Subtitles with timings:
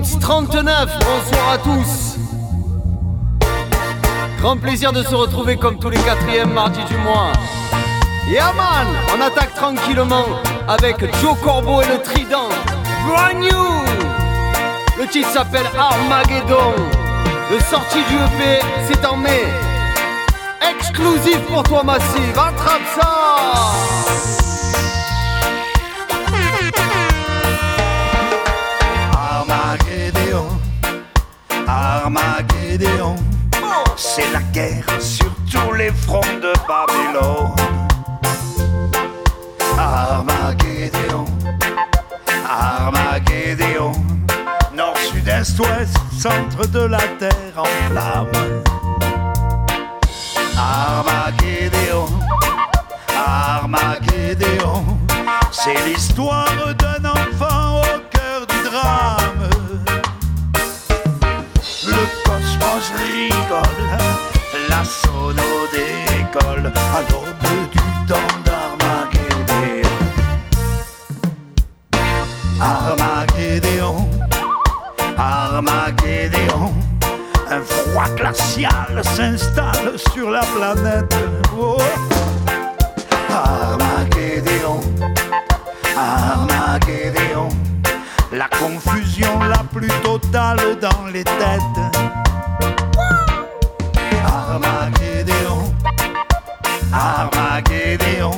[0.00, 0.20] Messiah.
[0.20, 2.16] Living Roots 39, bonsoir à tous.
[4.40, 7.32] Grand plaisir de se retrouver comme tous les quatrièmes mardis du mois.
[8.28, 10.26] Yeah man, on attaque tranquillement
[10.68, 12.48] avec Joe Corbeau et le Trident.
[13.06, 13.48] Brand new
[14.98, 16.74] Le titre s'appelle Armageddon.
[17.50, 19.44] Le sorti du EP, c'est en mai.
[20.70, 24.49] Exclusif pour toi Massive, attrape ça
[32.10, 33.14] Armageddon,
[33.96, 37.54] c'est la guerre sur tous les fronts de Babylone.
[39.78, 41.24] Armageddon,
[42.48, 43.92] Armageddon,
[44.74, 48.62] nord, sud, est, ouest, centre de la terre en flammes.
[50.58, 52.06] Armageddon,
[53.16, 54.98] Armageddon,
[55.52, 56.74] c'est l'histoire
[62.80, 63.98] cosmos rigole,
[64.68, 65.42] la sono
[65.72, 69.88] décolle à l'aube du temps d'Armageddon.
[72.60, 74.08] Armageddon,
[75.16, 76.72] Armageddon,
[77.50, 81.14] un froid glacial s'installe sur la planète.
[81.58, 81.76] Oh.
[83.30, 84.80] Armageddon,
[85.96, 87.48] Armageddon,
[88.32, 92.29] la confusion la plus totale dans les têtes.
[94.50, 95.72] Armageddon,
[96.92, 98.32] Armageddon,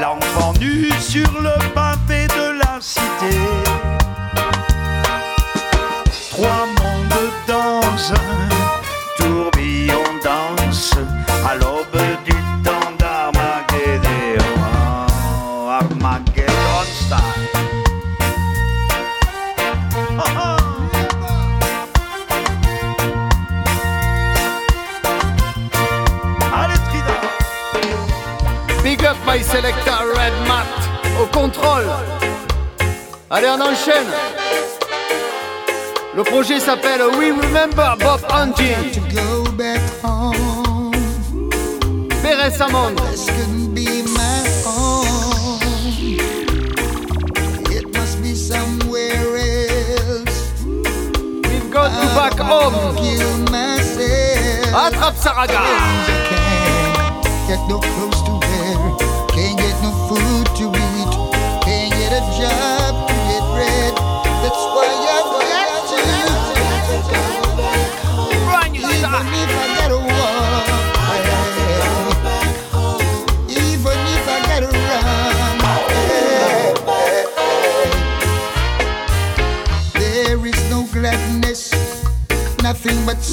[0.00, 1.83] l'enfant nu sur le pavé
[31.34, 31.84] contrôle.
[33.28, 34.06] Allez, on enchaîne.
[36.16, 38.92] Le projet s'appelle We Remember Bob Hunting.
[42.22, 42.60] Pérez
[49.36, 50.62] else.
[50.64, 52.74] We've got to back home.
[54.74, 55.62] Attrape Saraga.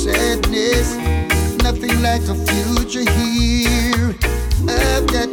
[0.01, 0.95] Sadness,
[1.61, 4.15] nothing like a future here.
[4.65, 5.29] I've got,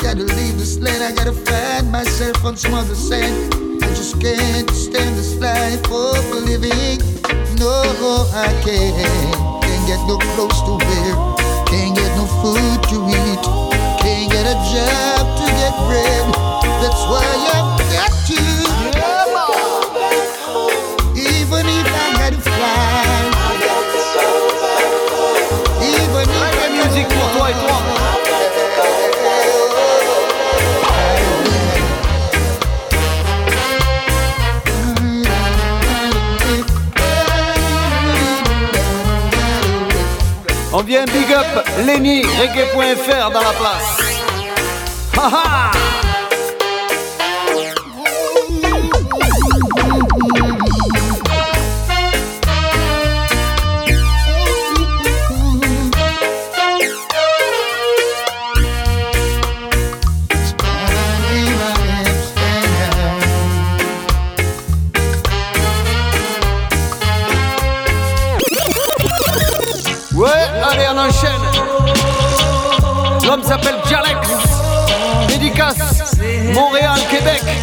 [0.00, 3.52] gotta leave this land, I gotta find myself on some other sand.
[3.84, 7.04] I just can't stand this life of living.
[7.60, 9.36] No, I can't.
[9.60, 11.12] Can't get no clothes to wear.
[11.68, 13.44] Can't get no food to eat.
[14.00, 16.24] Can't get a job to get bread.
[16.80, 17.26] That's why
[17.92, 18.15] got
[40.78, 43.98] On vient big up Lenny, reggae.fr dans la place.
[45.16, 45.65] Haha
[77.26, 77.56] Big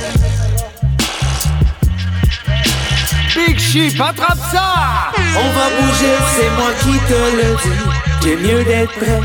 [4.02, 7.80] attrape ça On va bouger, c'est moi qui te le dis.
[8.22, 9.22] T'es mieux d'être prêt,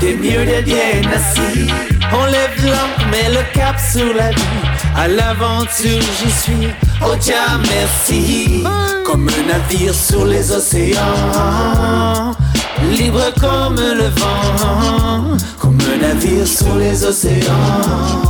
[0.00, 1.68] t'es mieux d'être bien assis.
[2.12, 4.64] On lève l'encre, met le cap sur la vie.
[4.96, 6.68] À l'aventure, j'y suis.
[7.02, 7.34] Oh Dieu,
[7.70, 8.64] merci.
[9.04, 12.34] Comme un navire sur les océans.
[12.90, 15.36] Libre comme le vent.
[15.58, 18.23] Comme un navire sur les océans.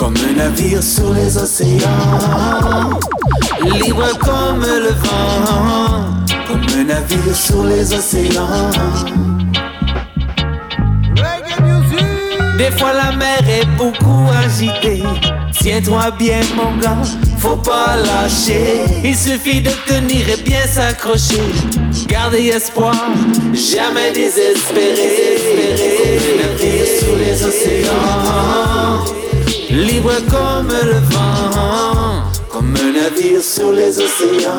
[0.00, 1.78] Comme un navire sur les océans.
[3.62, 6.06] Libre comme le vent,
[6.48, 8.70] comme un navire sur les océans.
[12.56, 15.02] Des fois la mer est beaucoup agitée.
[15.60, 17.02] Tiens-toi bien mon gars,
[17.36, 18.80] faut pas lâcher.
[19.04, 21.42] Il suffit de tenir et bien s'accrocher.
[22.06, 22.96] Gardez espoir,
[23.52, 25.36] jamais désespérer.
[26.38, 29.19] Navire sous les océans,
[29.70, 34.58] libre comme le vent, comme un navire sur les océans.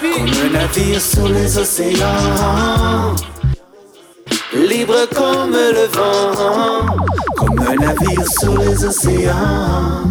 [0.00, 3.14] Comme un navire sur les océans
[4.54, 6.86] libre comme le vent,
[7.36, 10.02] comme un navire sur les océans.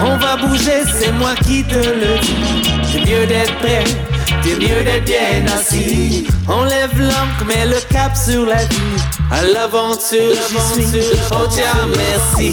[0.00, 2.70] On va bouger, c'est moi qui te le dis.
[2.84, 3.84] C'est mieux d'être prêt,
[4.42, 6.26] c'est mieux d'être bien assis.
[6.48, 8.98] On lève l'ancre, met le cap sur la vie.
[9.30, 11.20] À l'aventure, j'y suis.
[11.30, 12.52] Oh tiens, merci.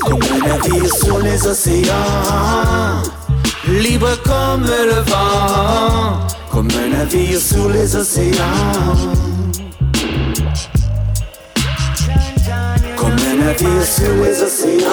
[0.00, 3.02] Comme un navire sur les océans,
[3.66, 6.26] libre comme le vent
[6.56, 8.32] comme un navire sur les océans.
[12.96, 14.86] Comme un navire sur les océans.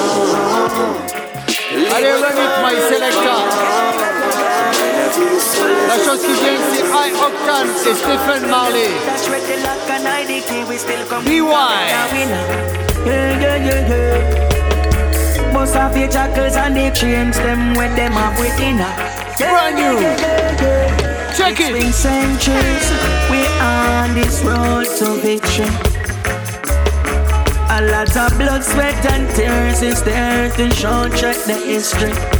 [1.96, 3.83] Allez, run it, my selector.
[5.88, 8.90] La chose qui vient, c'est High Octane et Stephen Marley.
[11.26, 11.44] BY.
[15.54, 18.78] Most of your jackals and the chains, them with them up within
[19.38, 20.00] Brand new.
[21.38, 21.76] Check it.
[21.76, 22.92] It's been centuries,
[23.30, 25.66] we on this road to victory.
[27.70, 32.33] A lot of blood, sweat, and tears is there and show check the history.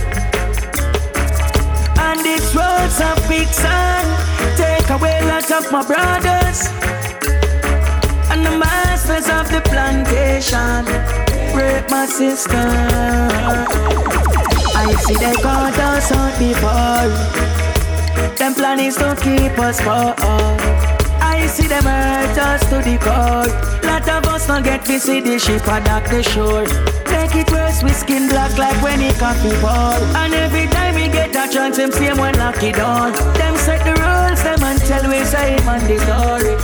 [2.14, 4.06] And these roads of quicksand
[4.56, 6.70] take away a lot of my brothers.
[8.30, 10.86] And the masters of the plantation
[11.56, 12.68] break my sister.
[14.76, 17.10] I see they got us out before.
[18.38, 20.14] Them plan is to keep us poor.
[21.20, 23.50] I see them hurt us to the core.
[23.90, 27.03] Lot of us don't get to see the ship dock the shore.
[27.14, 29.96] Make it worse, we skin black like when it coffee pour.
[30.22, 33.14] And every time we get a chance, them same when lock it down.
[33.40, 36.56] Them set the rules, them and tell we say mandatory.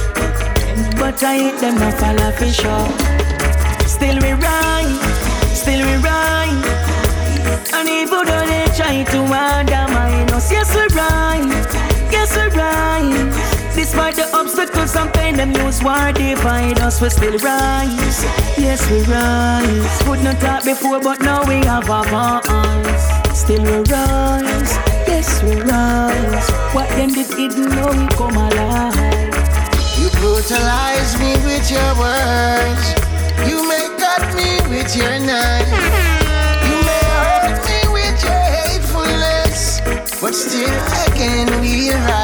[1.00, 2.88] But I hate them not follow for sure.
[3.88, 5.00] Still we ride,
[5.54, 6.66] still we ride.
[7.74, 11.74] And even though they try to undermine us, yes we rise,
[12.12, 13.59] yes we rise.
[13.80, 18.20] Despite the obstacles and pain, them use war divide us, we still rise.
[18.60, 20.04] Yes we rise.
[20.06, 23.40] Would not talk before, but now we have our voice.
[23.40, 24.74] Still we rise,
[25.08, 26.50] yes we rise.
[26.76, 29.31] What them did didn't know we come alive.
[29.95, 32.86] You brutalize me with your words.
[33.48, 35.71] You may cut me with your knife.
[36.68, 39.80] You may hurt me with your hatefulness.
[40.19, 40.68] But still
[41.07, 42.19] again we rise.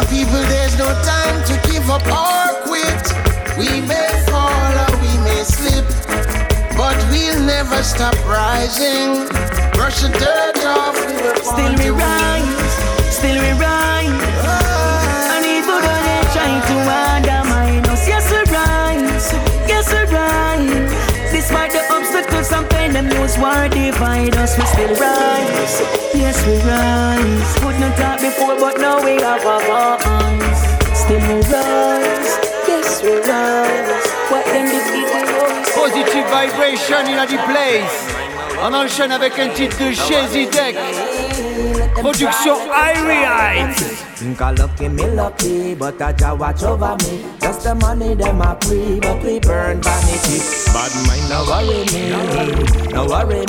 [0.00, 3.04] My people, there's no time to give up or quit.
[3.58, 5.84] We may fall or we may slip,
[6.74, 9.28] but we'll never stop rising.
[9.76, 10.96] Brush the dirt off.
[11.44, 14.24] Still we rise, still we rise.
[14.40, 15.36] Oh.
[15.36, 19.32] And even though they try to undermine us, yes we rise,
[19.68, 21.30] yes we rise.
[21.30, 25.99] Despite the obstacles and pain, them use war divide us, we still rise.
[26.12, 27.54] Yes, we rise.
[27.60, 30.62] Could not talk before, but now we have our voice.
[30.98, 32.30] Still we rise.
[32.66, 34.06] Yes, we rise.
[34.30, 35.22] What them defeat we
[35.74, 38.10] Positive vibration in the place.
[38.62, 40.76] On enchaîne avec un titre de Shazzy Deck.
[41.94, 44.04] Production Irie Heights.
[44.16, 47.24] Think I lucky, me lucky, but I just watch over me.
[47.40, 50.40] Just the money them a free, but we burn vanity.
[50.74, 52.10] Bad mind, no worry me,
[52.92, 53.46] no worry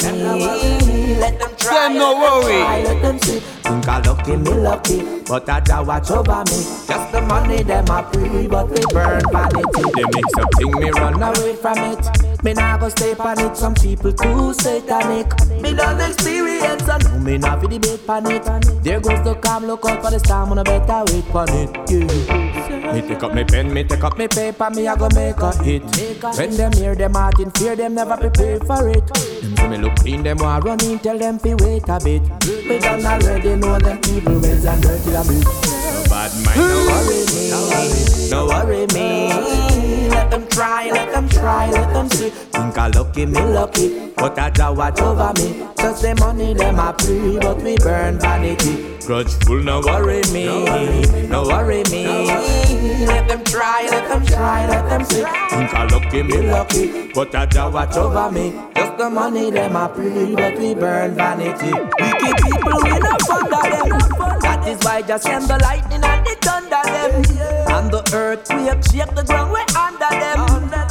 [0.87, 1.00] me.
[1.21, 2.83] Let them try, them no worry.
[2.83, 3.39] let them see.
[3.39, 6.59] Think I lucky, me lucky, but I just watch over me.
[6.89, 9.83] Just the money them a free, but we burn vanity.
[9.93, 12.43] They make something me run away from it.
[12.43, 13.55] Me nah go stay on it.
[13.55, 15.29] Some people too satanic.
[15.61, 18.83] Me done experience and know me not fi debate on it.
[18.83, 21.69] There goes the calm, look out for the storm no better wait for it.
[21.87, 22.50] Yeah.
[22.93, 25.63] Me take up me pen, me take up me paper, me I go make a
[25.63, 25.83] hit.
[26.37, 29.05] When them hear them out in fear, them never prepare for it.
[29.07, 32.21] Them see me look clean, them want run in, tell them fi wait a bit.
[32.67, 35.45] We done already know them evil ways and dirty habits.
[35.45, 39.80] No bad mind, no worry me, no worry me.
[40.21, 42.29] Let them try, let them try, let them see.
[42.29, 45.65] Think I lucky, me lucky, but I just watch over me.
[45.77, 48.99] Just the money them a free, but we burn vanity.
[48.99, 50.45] Grudgeful, no worry me,
[51.27, 52.05] no worry me.
[53.07, 55.23] Let them try, let them try, let them see.
[55.49, 58.53] Think I lucky, me lucky, but I just watch over me.
[58.75, 61.73] Just the money them a free, but we burn vanity.
[61.73, 63.89] Wicked people, we no under them.
[64.39, 67.60] That is why just send the lightning and the thunder them.
[67.71, 70.39] And the earthquake shake the ground, we under them.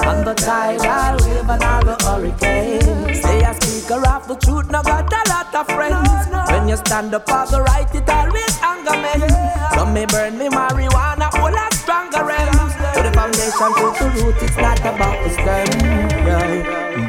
[0.08, 3.20] And the tidal wave and all the hurricanes.
[3.22, 6.26] Say a speaker of the truth, no got a lot of friends.
[6.50, 9.28] When you stand up for the right, it always anger me.
[9.74, 12.74] Some may burn me marijuana, all a stronger ends.
[12.94, 14.89] To the foundation, to the root, it's not stem.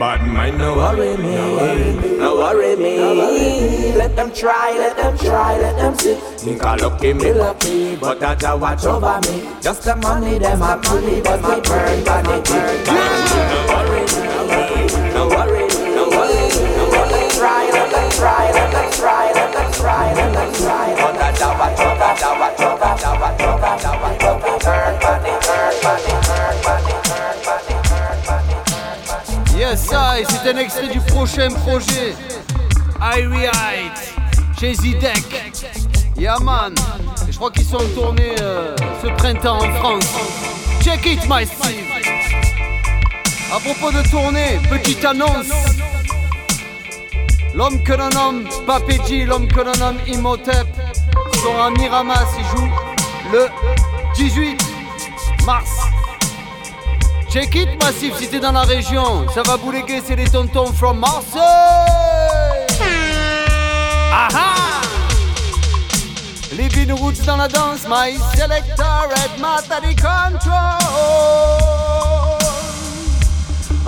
[0.02, 1.36] But mine no worry me,
[2.18, 3.94] no worry me.
[3.96, 6.16] Let them try, let them try, let them see.
[6.38, 9.48] Think I lucky, me lucky, but I just watch over me.
[9.62, 12.54] Just the money, them a money, but we burn vanity.
[12.90, 13.04] No
[13.70, 15.71] worry me, no worry, no worry,
[30.18, 32.16] et c'est un extrait du prochain projet.
[33.02, 34.16] Irie Heights,
[34.60, 35.54] chez Zidek.
[36.18, 36.76] Yeah man.
[37.28, 40.06] Et je crois qu'ils sont en tournée euh, ce printemps en France.
[40.82, 41.86] Check it, my Steve.
[43.54, 45.50] À propos de tournée, petite annonce.
[47.54, 50.68] L'homme que l'on nomme Papéji, l'homme que l'on nomme Imhotep
[51.34, 52.28] sont à Miramas.
[52.38, 52.72] Ils jouent
[53.32, 53.48] le
[54.16, 54.58] 18
[55.46, 55.81] mars.
[57.32, 61.00] Check it Massif si t'es dans la région, ça va bouléguer, c'est les tontons from
[61.00, 61.40] Marseille.
[64.12, 64.82] Aha
[66.52, 70.52] Living roots dans la danse, my selector at Matadi Control.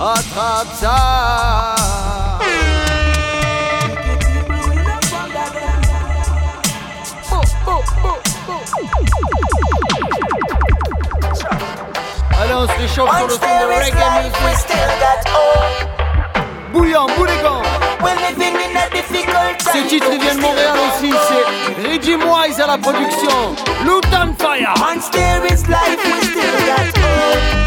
[0.00, 1.74] Attrape ça.
[7.30, 9.93] Oh, oh, oh, oh.
[12.44, 14.76] Allez, on se réchauffe sur le son de reggae music.
[16.72, 17.62] Bouillant, boulégan.
[19.72, 23.56] Ce titre il vient de Montréal aussi, c'est Reggie Wise à la production.
[23.82, 24.74] Luton Fire.
[24.78, 27.63] Once there is life, we still got hope.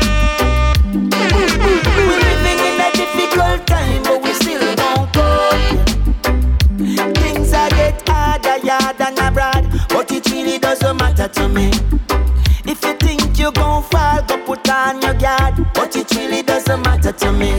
[17.18, 17.52] To me.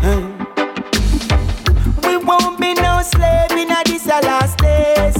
[0.00, 0.22] Hey.
[2.02, 5.16] We won't be no slave in a this last days.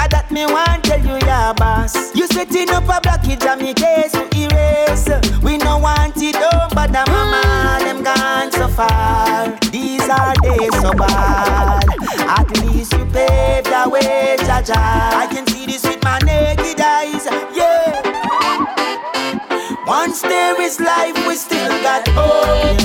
[0.00, 2.14] I that me want tell you, yeah, boss.
[2.14, 5.08] You setting up a blockage on me case to erase.
[5.42, 9.58] We no want it done, but the mama them gone so far.
[9.70, 11.84] These are days so bad.
[12.28, 14.76] At least you paved the way, Jaja.
[14.76, 18.00] I can see this with my naked eyes, yeah.
[19.86, 22.81] Once there is life, we still got hope.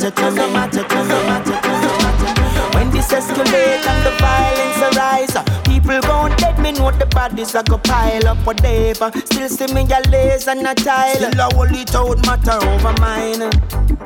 [0.00, 0.52] Matter to me.
[0.52, 1.08] Matter to me.
[1.08, 2.74] Matter to me.
[2.74, 7.54] When this escalate and the violence arise, uh, people gon' dead me know the bodies
[7.54, 9.10] a go pile up whatever.
[9.26, 11.14] Still see me a lace and a tile.
[11.16, 13.50] Still a hold it out matter over mine.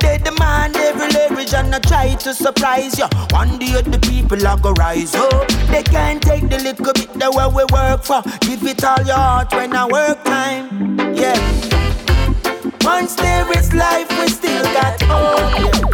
[0.00, 3.06] They demand every leverage and I try to surprise you.
[3.30, 5.48] One day the people a go rise up.
[5.70, 8.22] They can't take the little bit that what we work for.
[8.40, 10.98] Give it all your heart when I work time.
[11.14, 11.38] Yeah.
[12.82, 15.93] Once there is life, we still got on.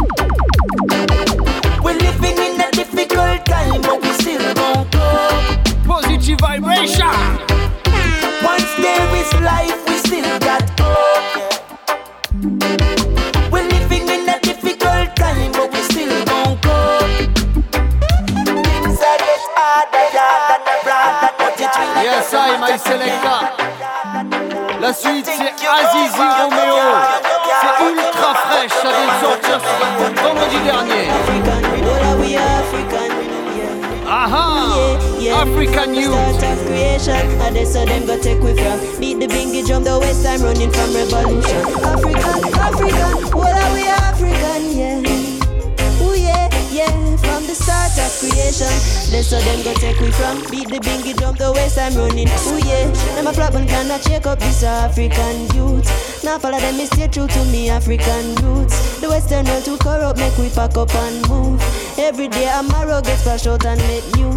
[49.73, 50.39] Go take we from.
[50.49, 52.27] Beat the bingy drum, the waist I'm running.
[52.27, 56.23] Ooh yeah, them a flop and cannot check up this African youth.
[56.23, 58.99] Now follow them, me stay true to me African roots.
[58.99, 61.61] The Western world too corrupt, make we pack up and move.
[61.97, 64.30] Every day I'm a get flash out and make news.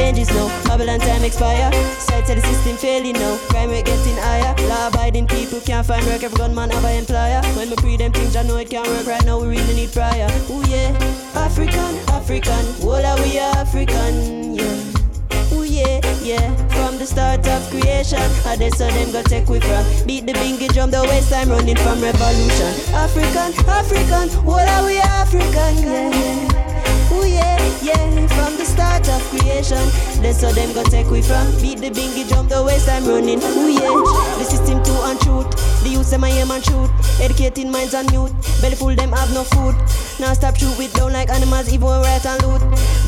[0.00, 1.70] Changes now, Babylon time expire.
[2.00, 3.36] Side to the system failing now.
[3.50, 4.56] Crime rate getting higher.
[4.66, 6.22] Law abiding people can't find work.
[6.22, 7.42] Every gunman have an employer.
[7.54, 9.38] When we pre them things, I know it can't work right now.
[9.38, 10.26] We really need prior.
[10.48, 10.96] Ooh yeah,
[11.36, 12.64] African, African.
[12.82, 15.52] All are we African, yeah.
[15.52, 16.48] Ooh yeah, yeah.
[16.72, 19.84] From the start of creation, I they saw them go take we from.
[20.06, 22.72] Beat the bingy drum, the waste time running from revolution.
[22.96, 24.32] African, African.
[24.48, 26.08] All are we African, yeah.
[26.08, 27.12] yeah.
[27.12, 29.84] Ooh yeah, yeah, from start of creation.
[30.24, 31.52] That's how them go take we from.
[31.60, 33.40] Beat the bingy drum, the waste I'm running.
[33.44, 33.92] Ooh yeah,
[34.40, 35.52] the system too untruth.
[35.84, 36.90] The youth my aim and shoot.
[37.20, 38.32] Educating minds on mute.
[38.60, 39.76] Belly full them have no food.
[40.18, 42.62] Now stop shoot with down like animals, even right and loot.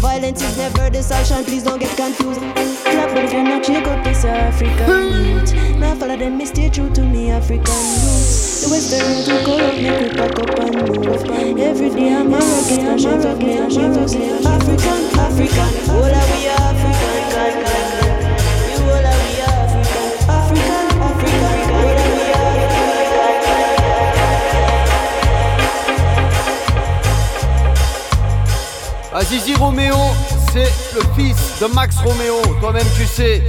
[0.04, 2.40] Violence is never the solution, please don't get confused.
[2.40, 5.54] Clap but if you're not shake up this African youth.
[5.80, 8.62] Now follow them, stay true to me African roots.
[8.62, 10.51] The western to corrupt, make we pack up
[11.24, 12.42] Every day I'm I'm I'm.
[12.42, 13.20] African,
[15.18, 16.60] African, we African,
[20.28, 21.42] African, African,
[29.14, 29.94] Azizi Roméo,
[30.52, 33.42] c'est le fils de Max Roméo, toi-même tu sais.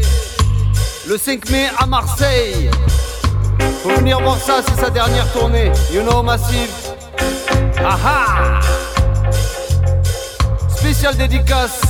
[1.08, 2.70] Le 5 mai à Marseille.
[3.82, 5.72] Faut venir voir ça, c'est sa dernière tournée.
[5.92, 6.83] You know Massive.
[7.86, 8.60] Aha
[10.70, 11.82] Spécial dédicace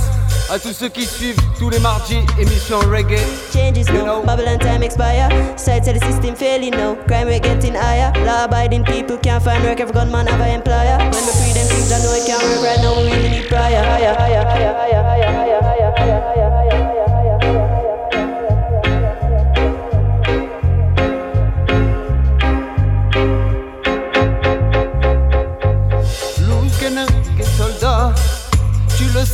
[0.52, 3.18] à tous ceux qui suivent tous les mardis émission reggae.
[3.54, 4.24] Changes You now, know.
[4.24, 5.30] Babylon time expire.
[5.56, 6.96] Side to the system failing now.
[7.08, 8.12] Crime rate getting higher.
[8.26, 9.80] Law abiding people can't find work.
[9.80, 10.98] Every gunman have an employer.
[10.98, 12.98] When we free them things, I know it can't work right now.
[12.98, 13.50] We really need.
[13.54, 17.03] Higher, higher, higher, higher, higher, higher, higher, higher, higher, higher, higher,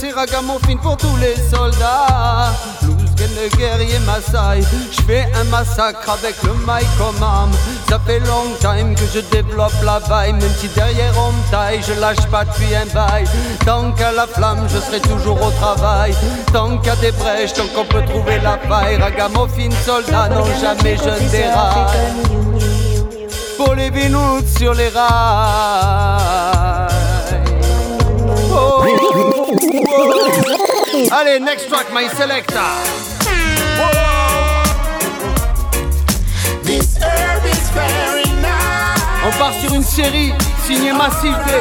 [0.02, 2.54] Le sais, ragamuffin pour tous les soldats.
[2.82, 4.62] Blues Gunner, guerrier Maasai.
[4.92, 7.16] Je fais un massacre avec le mic comme
[7.90, 11.82] Ça fait long time que je développe la vaille Même si derrière on me taille,
[11.86, 13.26] je lâche pas depuis un bail.
[13.66, 16.14] Tant qu'à la flamme, je serai toujours au travail.
[16.54, 18.96] Tant a des brèches, tant qu'on peut trouver la faille.
[18.98, 22.14] Ragamuffin, soldat, non jamais je ne déraille.
[23.58, 26.59] Pour les binouts sur les rails.
[31.12, 32.60] Allez, next track, my selector.
[36.64, 39.02] This herb is very nice.
[39.26, 40.34] On part sur une série
[40.66, 41.54] signée Massive D.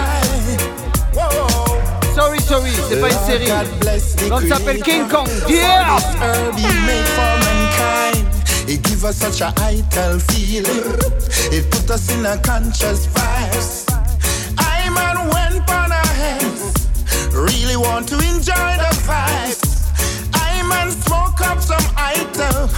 [2.14, 3.46] Sorry, sorry, c'est pas une série.
[3.46, 5.28] Ça s'appelle King Kong.
[5.48, 5.98] Yeah!
[6.20, 8.26] herb he made for mankind.
[8.68, 10.82] It give us such a vital feeling.
[11.52, 13.86] It put us in a conscious vibes.
[14.58, 15.77] I man went on hands.
[17.48, 19.62] Really want to enjoy the vibes.
[20.34, 22.68] I man smoke up some item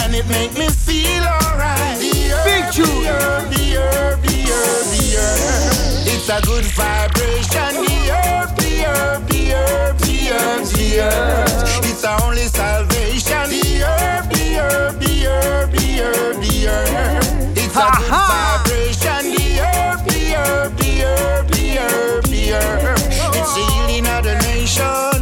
[0.00, 1.98] and it make me feel alright.
[1.98, 2.86] The herb, Big tune.
[2.86, 6.06] the herb, the herb, the herb.
[6.12, 7.72] It's a good vibration.
[7.84, 11.84] The herb, the herb, the herb, the herb, the herb.
[11.84, 13.50] It's our only salvation.
[13.50, 17.24] The herb, the herb, the herb, the herb, the herb.
[17.56, 19.22] It's a good vibration.
[19.34, 23.21] The herb, the herb, the herb, the herb, the herb.
[23.42, 25.18] The healing of the nation.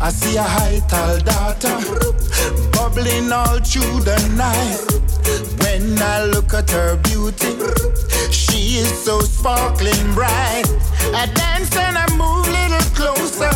[0.00, 1.76] I see a high tall daughter
[2.72, 4.80] bubbling all through the night.
[5.60, 7.52] When I look at her beauty,
[8.32, 10.64] she is so sparkling bright.
[11.12, 13.52] I dance and I move a little closer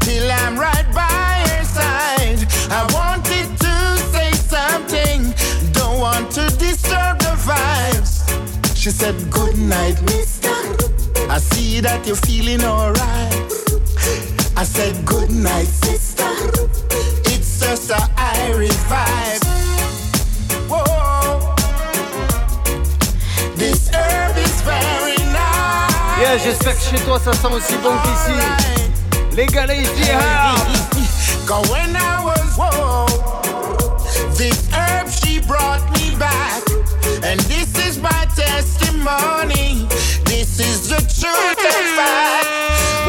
[0.00, 2.42] till I'm right by her side.
[2.70, 3.74] I wanted to
[4.10, 5.32] say something,
[5.72, 8.18] don't want to disturb the vibes.
[8.76, 10.41] She said, Good night, mister.
[11.32, 13.32] I see that you're feeling alright.
[14.54, 16.28] I said, Good night, sister.
[17.32, 19.40] It's just a Irish vibe.
[20.68, 21.54] Whoa.
[23.56, 26.20] This herb is very nice.
[26.20, 28.36] Yeah, j'espère que chez toi ça sent aussi bon qu'ici.
[29.34, 30.20] Les gars, les jihad.
[30.22, 30.54] Ah.
[31.46, 33.06] Cause when I was whoa,
[34.36, 36.62] this herb she brought me back,
[37.24, 39.61] and this is my testimony.
[40.54, 42.46] This is the truth and fact.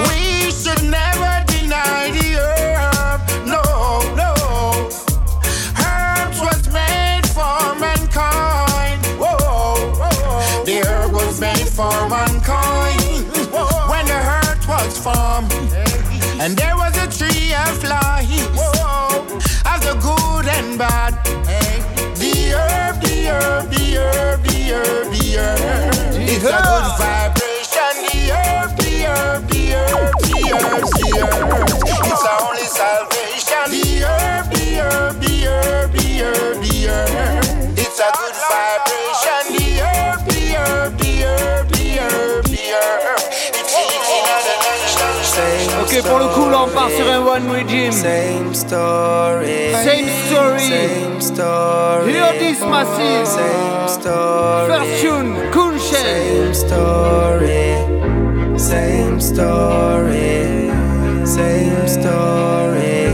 [0.08, 3.20] We should never deny the herb.
[3.46, 3.62] No,
[4.16, 4.32] no.
[5.76, 9.04] Herbs was made for mankind.
[9.20, 9.36] Whoa,
[10.00, 10.64] whoa.
[10.64, 13.28] The herb was made for mankind.
[13.92, 15.52] When the earth was formed,
[16.40, 18.48] and there was a tree of life,
[19.68, 21.14] of the good and bad.
[22.16, 25.93] The herb, the herb, the herb, the herb, the herb.
[26.46, 27.96] It's a good vibration.
[28.04, 31.72] The herb, the herb, the herb, the herb, the herb.
[32.04, 33.72] It's our only salvation.
[33.72, 37.80] The herb, the herb, the herb, the herb, the herb.
[37.80, 39.56] It's a good vibration.
[39.56, 43.24] The herb, the herb, the herb, the herb, the herb.
[43.56, 43.94] It's the.
[45.82, 47.94] Ok, pour le coup, là, on part sur un one regime.
[47.94, 49.72] Same story.
[49.86, 50.60] Same story.
[50.60, 52.12] Same story.
[52.12, 53.28] Hear this massive.
[53.28, 54.68] Same story.
[54.68, 55.73] First tune, Kunshen.
[55.84, 57.76] Same story.
[58.58, 60.72] Same story.
[61.26, 63.12] Same story.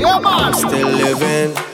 [0.00, 0.54] Yeah, man.
[0.54, 1.69] Still living.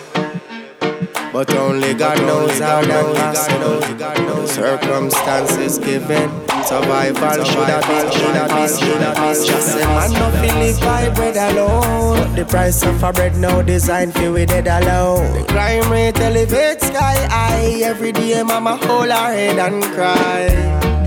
[1.36, 4.46] But only God knows how that possible.
[4.46, 6.30] Circumstances given.
[6.64, 9.44] Survival should have been, should have been, should have been.
[9.44, 12.34] Just say man no feel live by bread alone.
[12.34, 15.30] The price of a bread now designed for we dead alone.
[15.34, 17.82] The crime rate elevates sky high.
[17.84, 20.46] Every day mama hold her head and cry.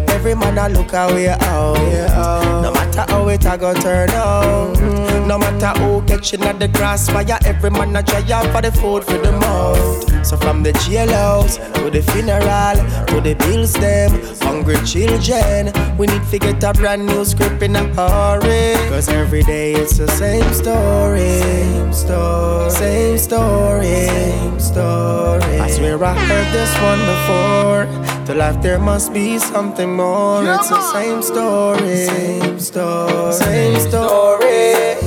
[0.10, 1.78] Every man a look away oh, out.
[1.80, 2.62] Oh.
[2.62, 5.19] No matter how it a go turn out.
[5.30, 9.04] No matter who catching at the crossfire, every man a try out for the food
[9.04, 10.26] for the mouth.
[10.26, 14.10] So from the jailhouse to the funeral to the bills them,
[14.42, 18.74] hungry children, we need to get a brand new script in a hurry.
[18.90, 25.60] Cause every day it's the same story, same story, same story, same story.
[25.60, 28.26] I swear I heard this one before.
[28.26, 30.44] To life there must be something more.
[30.44, 34.99] It's the same story, same story, same story,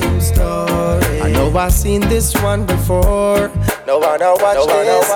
[1.53, 1.59] same.
[1.59, 3.51] I know I've seen this one before.
[3.85, 5.09] No one I watch this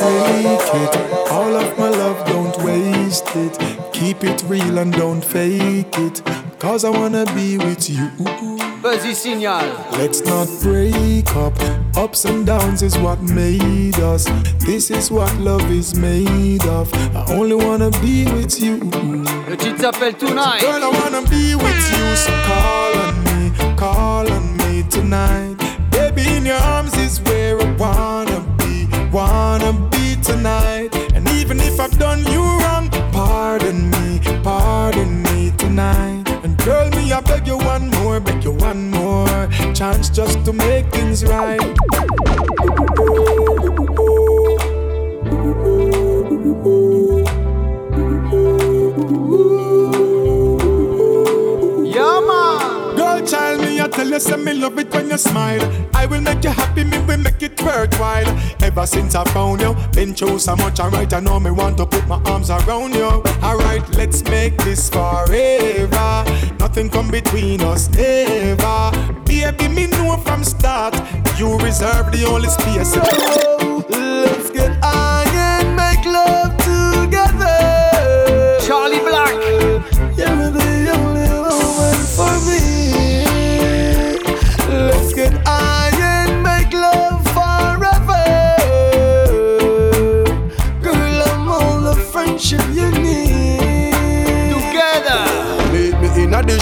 [0.00, 1.30] Baby, take it.
[1.30, 3.58] All of my love, don't waste it.
[3.92, 6.22] Keep it real and don't fake it.
[6.58, 8.10] Cause I wanna be with you.
[8.82, 9.64] Vas-y, signal.
[9.92, 11.54] Let's not break up.
[11.96, 14.24] Ups and downs is what made us.
[14.66, 16.92] This is what love is made of.
[17.14, 18.78] I only wanna be with you.
[19.48, 20.60] Le titre s'appelle Tonight.
[20.60, 23.23] Girl, I wanna be with you, so call call on me
[25.04, 25.56] tonight.
[25.90, 30.88] Baby, in your arms is where I wanna be, wanna be tonight.
[31.14, 36.24] And even if I've done you wrong, pardon me, pardon me tonight.
[36.42, 40.52] And girl, me, I beg you one more, beg you one more chance just to
[40.54, 42.83] make things right.
[54.14, 55.60] You, say me love it when you smile.
[55.94, 58.28] I will make you happy, me will make it worthwhile.
[58.62, 61.76] Ever since I found you, been through so much, I alright, I know me want
[61.78, 63.22] to put my arms around you.
[63.42, 66.24] Alright, let's make this forever.
[66.60, 68.90] Nothing come between us, never.
[69.24, 70.94] Baby, me know from start,
[71.38, 73.73] you reserve the only space.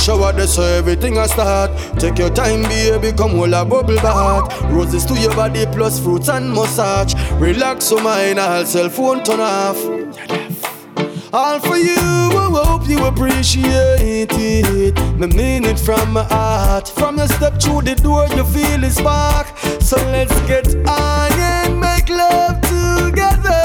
[0.03, 1.71] Shower, that's how everything I start.
[1.99, 4.61] Take your time, baby, come hold a bubble bath.
[4.65, 7.15] Roses to your body, plus fruits and massage.
[7.35, 9.79] Relax your mind, all cell phone turn off.
[11.33, 15.19] All for you, I hope you appreciate it.
[15.19, 16.89] Me mean it from my heart.
[16.89, 19.47] From your step through the door, you feel the spark.
[19.81, 23.62] So let's get high and make love together.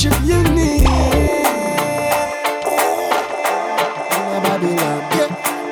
[0.00, 0.82] Friendship you need.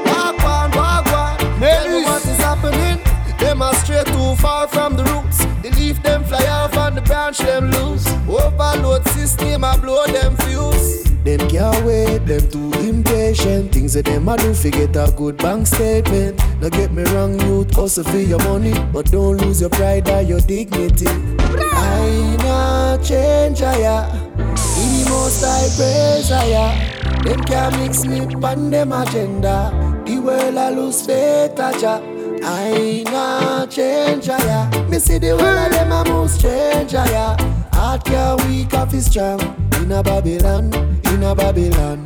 [0.05, 1.39] Walk on, walk on.
[1.61, 3.01] Tell me what is happening.
[3.39, 5.45] Them are too far from the roots.
[5.63, 8.07] The leaf them fly off and the branch them loose.
[8.29, 11.05] Overload system, I blow them fuse.
[11.25, 13.73] Them can't wait, them too impatient.
[13.73, 16.41] Things that them a do, forget a good bank statement.
[16.61, 20.23] Now get me wrong, youth, hustle for your money, but don't lose your pride or
[20.23, 21.07] your dignity.
[21.07, 28.93] I not change, I the most I praise, I Them can't mix me pan them
[28.93, 29.71] agenda.
[30.05, 32.01] The world I lose faith, I ja.
[32.43, 37.37] I not change, I Me see the world of them a move strange, I
[37.73, 39.41] Heart can't weak, off is strong.
[39.77, 40.73] In a Babylon,
[41.05, 42.05] in a Babylon.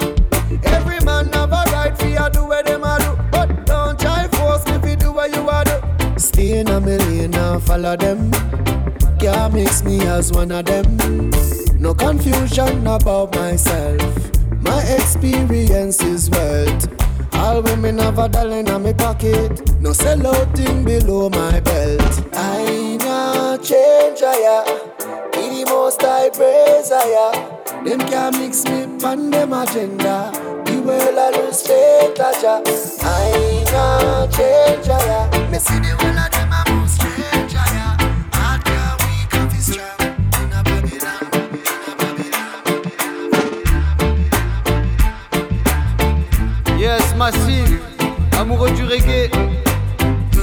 [0.64, 2.41] Every man have a right for you
[6.62, 8.30] in a million and follow them.
[9.18, 10.96] Can't mix me as one of them.
[11.80, 14.00] No confusion about myself.
[14.60, 16.86] My experience is wealth.
[17.34, 19.52] All women have a dollar in my pocket.
[19.80, 22.14] No sell out thing below my belt.
[22.32, 24.38] I not change, I
[25.32, 30.30] Be the most I praise, I Them can't mix me on them agenda.
[30.64, 36.41] The world I lose state, I not change, I Me see the world of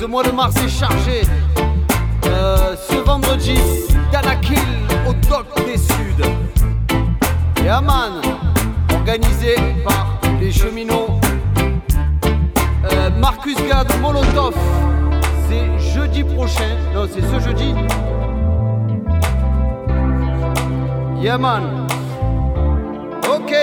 [0.10, 1.22] mois de mars est chargé.
[2.26, 3.56] Euh, ce vendredi,
[4.12, 4.58] Danakil
[5.08, 6.26] au Doc des Suds.
[7.64, 8.22] Yeah man,
[8.92, 11.20] organisé par les cheminots.
[12.92, 14.56] Euh, Marcus Gad Molotov.
[15.48, 16.76] C'est jeudi prochain.
[16.94, 17.76] Non, c'est ce jeudi.
[21.22, 21.88] Yeah man.
[23.30, 23.54] Ok.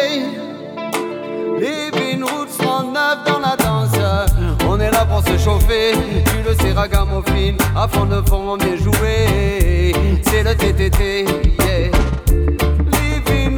[4.76, 5.92] On est là pour se chauffer.
[6.26, 7.56] Tu le sais, ragamuffin.
[7.74, 9.94] À fond de on est joué.
[10.22, 11.24] C'est le TTT.
[11.60, 11.90] Yeah.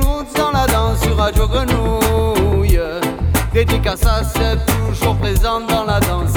[0.01, 2.81] Roots dans la danse sur Radio Grenouille.
[3.53, 6.35] Dédicace à Seb, toujours présente dans la danse.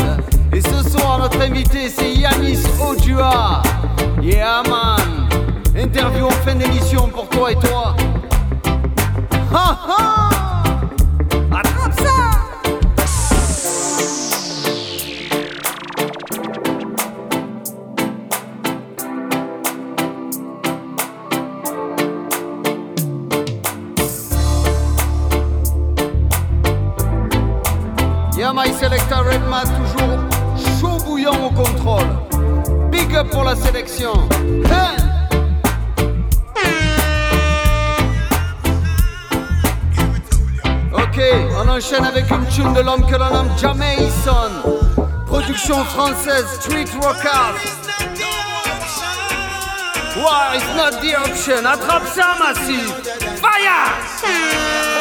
[0.52, 3.62] Et ce soir, notre invité, c'est Yanis Odua.
[4.20, 5.30] Yeah, man.
[5.78, 7.96] Interview en fin d'émission pour toi et toi.
[9.54, 10.41] Ha ha!
[33.56, 34.14] Sélection.
[40.94, 41.22] Ok,
[41.58, 44.52] on enchaîne avec une tune de l'homme que l'on nomme Jamaison.
[45.28, 47.82] Production française, Street Rockers.
[50.18, 51.66] War is not the option.
[51.66, 52.94] Attrape ça, Massive.
[53.42, 55.01] Fire!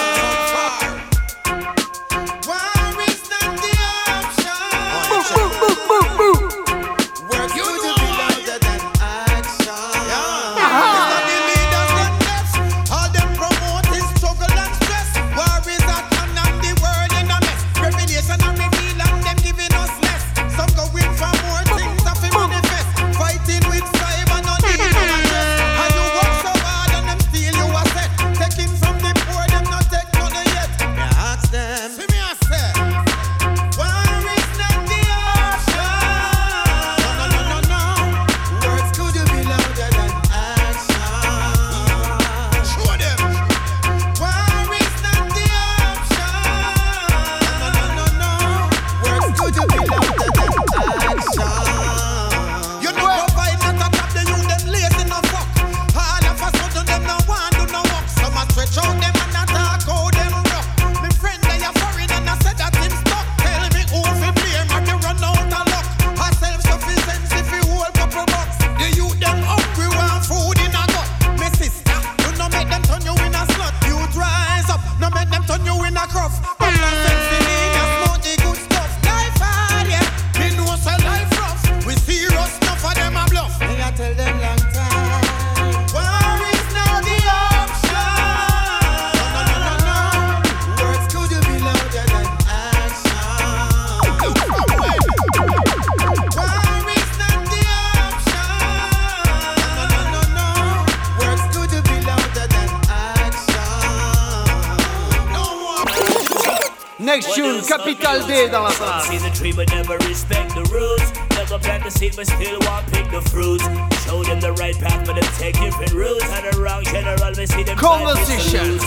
[107.20, 109.04] Next tune, Capital D dans la place.
[109.04, 111.12] See the tree but never respect the roots.
[111.36, 113.64] Never plant the seed but still want pick the fruits.
[114.06, 116.24] Show them the right path but them take different routes.
[116.32, 118.80] And wrong general we see them Conversation.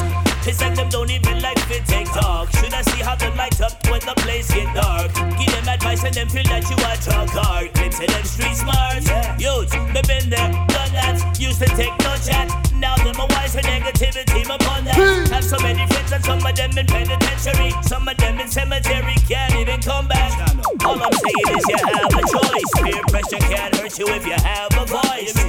[0.50, 2.50] It's like them don't even like to take talk.
[2.58, 5.14] Should I see how them light up when the place get dark?
[5.38, 7.72] Give them advice and them feel that you are talk hard.
[7.76, 9.06] Clips them street smart.
[9.40, 11.38] Youths, me been there, done that.
[11.40, 12.63] Used to take no chat.
[12.84, 15.30] Now them a wise for negativity, my that.
[15.32, 17.72] Have so many friends and some of them in penitentiary.
[17.82, 20.36] Some of them in cemetery can't even come back.
[20.84, 22.72] All I'm saying is you have a choice.
[22.84, 25.40] Peer pressure can't hurt you if you have a voice.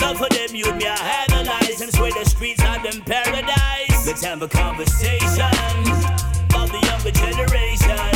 [0.00, 4.06] Not for them, you me I analyze and swear the streets are them paradise.
[4.06, 5.52] Let's have a conversation
[6.48, 8.08] about the younger generation.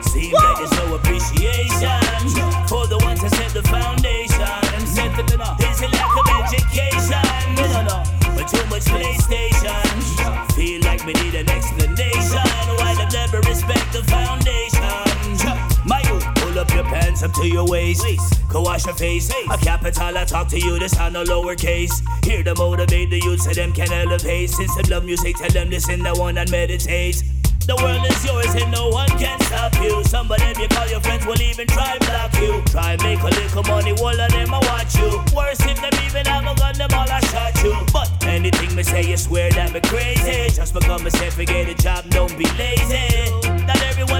[0.00, 2.00] Seems like there's no appreciation
[2.72, 2.97] for the
[8.86, 10.52] PlayStation.
[10.52, 12.38] Feel like we need an explanation.
[12.78, 14.82] Why them never respect the foundation?
[15.86, 18.04] My youth, pull up your pants up to your waist.
[18.48, 19.30] Go wash your face.
[19.50, 21.92] A capital, I talk to you, this on a lowercase.
[22.24, 24.50] Hear the motivate the youth, so them can elevate.
[24.50, 27.22] Since they love music, tell them listen, the one and meditate.
[27.68, 30.02] The world is yours and no one can stop you.
[30.04, 32.62] Some of them you call your friends will even try block you.
[32.64, 35.20] Try make a little money, all of them I watch you.
[35.36, 37.76] Worse if them even have a gun, them all I shot you.
[37.92, 40.48] But anything me say, you swear that me crazy.
[40.56, 43.57] Just because me say forget a job, don't be lazy.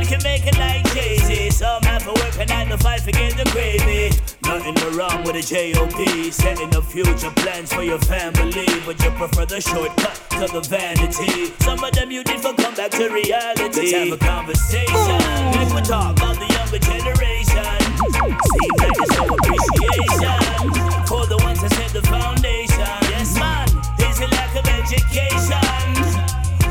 [0.09, 1.51] Can make it like Jay-Z.
[1.51, 4.09] Some have to work and nine to five to get the gravy.
[4.43, 6.31] Nothing wrong with a J.O.P.
[6.31, 8.65] Setting up future plans for your family.
[8.87, 11.53] But you prefer the shortcut to the vanity.
[11.61, 13.93] Some of them you need for come back to reality.
[13.93, 15.21] Let's have a conversation.
[15.53, 17.77] Make we talk about the younger generation.
[18.49, 20.41] Seems like there's no appreciation
[21.05, 22.97] for the ones that set the foundation.
[23.13, 23.69] Yes, man,
[23.99, 25.61] there's a lack of education.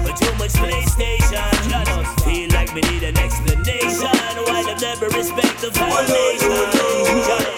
[0.02, 1.57] But too much PlayStation.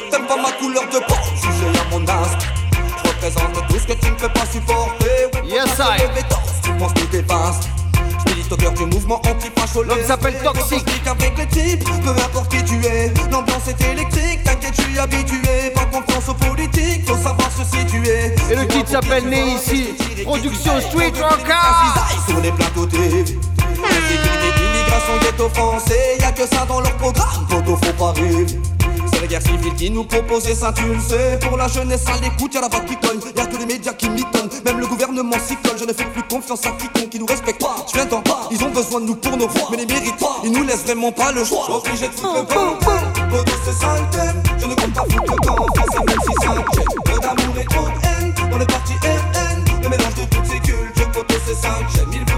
[0.10, 2.46] T'aimes pas ma couleur de peau, jugé à mon astre.
[2.72, 5.30] Je représente tout ce que tu ne peux pas supporter.
[5.44, 6.08] Yes, I.
[6.64, 7.24] Tu penses que t'es
[8.52, 12.86] au cœur du mouvement anti-facho L'homme s'appelle Toxic avec les types, peu importe qui tu
[12.86, 15.72] es L'ambiance est électrique, t'inquiète je suis habitué.
[15.76, 18.34] Pas confiance aux politiques, faut savoir se situer.
[18.50, 19.94] Et le titre s'appelle Né ici.
[20.24, 22.28] Production Street Rocker.
[22.28, 23.38] Sur les plateaux TV
[24.90, 28.46] Insécurité d'immigration ghetto français Y'a que ça dans leur programme, photo faut pas rêver
[29.12, 31.40] c'est la guerre civile qui nous proposait ça, tu le sais.
[31.42, 33.20] Pour la jeunesse à l'écoute, y'a la vague qui cogne.
[33.36, 34.50] Y'a que les médias qui m'étonnent.
[34.66, 35.78] Même le gouvernement s'y colle.
[35.80, 37.76] Je ne fais plus confiance à quiconque qui nous respecte pas.
[37.88, 39.70] Je viens d'en bas, ils ont besoin de nous pour nos voix.
[39.72, 41.68] Mais les méritent pas, ils nous laissent vraiment pas le choix.
[41.70, 42.78] Obligé de foutre le camp.
[43.30, 45.56] Pour tous ces sales thèmes, je ne compte pas foutre le camp.
[45.76, 46.54] Français, même si ça
[47.06, 48.34] Peu d'amour et trop de haine.
[48.54, 49.82] On est parti RN.
[49.84, 51.12] Le mélange de toutes ces cultures.
[51.12, 52.29] Pour tous ces cinq j'aime.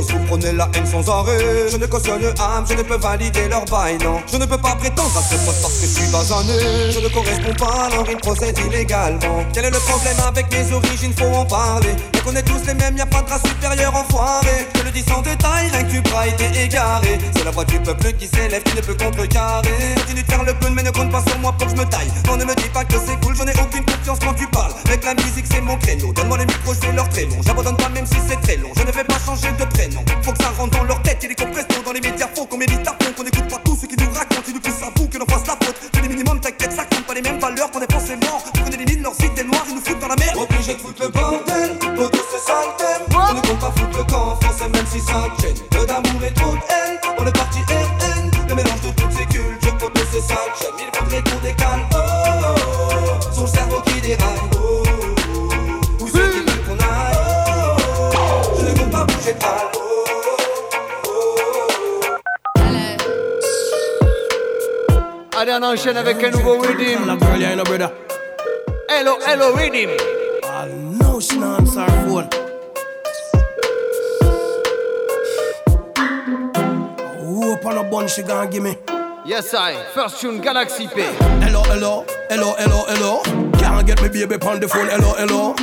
[0.00, 1.68] Vous prenez la haine sans arrêt.
[1.70, 4.20] Je ne cautionne âme, je ne peux valider leur bail, non.
[4.30, 6.52] Je ne peux pas prétendre à ce poste parce que je suis basané.
[6.90, 9.44] Je ne correspond pas, alors ils procèdent illégalement.
[9.52, 11.94] Quel est le problème avec mes origines, faut en parler.
[12.28, 14.66] On est tous les mêmes, y a pas de race supérieure enfoiré.
[14.74, 17.18] Je le dis sans détail, rien que tu été égaré.
[17.36, 19.94] C'est la voix du peuple qui s'élève, qui ne peut contrecarrer.
[19.94, 21.88] Continue de faire le pun, mais ne compte pas sur moi pour que je me
[21.88, 22.10] taille.
[22.26, 24.72] Non, ne me dis pas que c'est cool, j'en ai aucune confiance quand tu parles.
[24.86, 26.12] Avec la musique, c'est mon créneau.
[26.12, 27.38] Donne-moi les micros, je leur très long.
[27.46, 28.70] J'abandonne pas même si c'est très long.
[28.76, 30.04] Je ne vais pas changer de prénom.
[30.22, 32.28] Faut que ça rentre dans leur tête, et les compressions dans les médias.
[32.34, 34.42] Faut qu'on médite à fond, qu'on écoute pas tout ce qui nous racontent.
[34.48, 35.76] Ils nous poussent à bout, que l'on fasse la faute.
[35.94, 38.42] C'est les minimums, t'inquiète, ça compte pas les mêmes valeurs qu'on est pensé mort.
[38.52, 40.38] Qu'on élimine leurs idées noires, ils nous foutent dans la merde.
[40.66, 44.04] Obligé de foutre le bordel, pour tous ces sales Je ne compte pas foutre le
[44.04, 45.54] camp en français, même si ça gêne.
[45.70, 48.30] Peu d'amour et trop de haine, on est parti RN.
[48.48, 50.74] Le mélange de toutes ces cultures, pour tous ces sales chaînes.
[50.80, 54.26] Il faudrait qu'on décale, oh, oh, oh, Son cerveau qui déraille,
[54.56, 54.88] oh, oh,
[55.38, 56.02] oh.
[56.02, 58.58] Où c'est qu'il veut qu'on aille, oh, oh, oh.
[58.58, 60.04] Je ne compte pas bouger de balle, oh.
[65.38, 67.18] Allez, on enchaîne avec un nouveau rhythm.
[68.88, 70.25] Hello, hello, rhythm.
[71.16, 72.28] I know she not answer her phone.
[77.24, 78.76] Whoop on a bun she gonna give me.
[79.24, 79.82] Yes, I.
[79.94, 81.00] First tune, Galaxy P.
[81.40, 83.22] Hello, hello, hello, hello, hello.
[83.52, 84.88] Can't get me baby on the phone.
[84.88, 85.54] Hello, hello.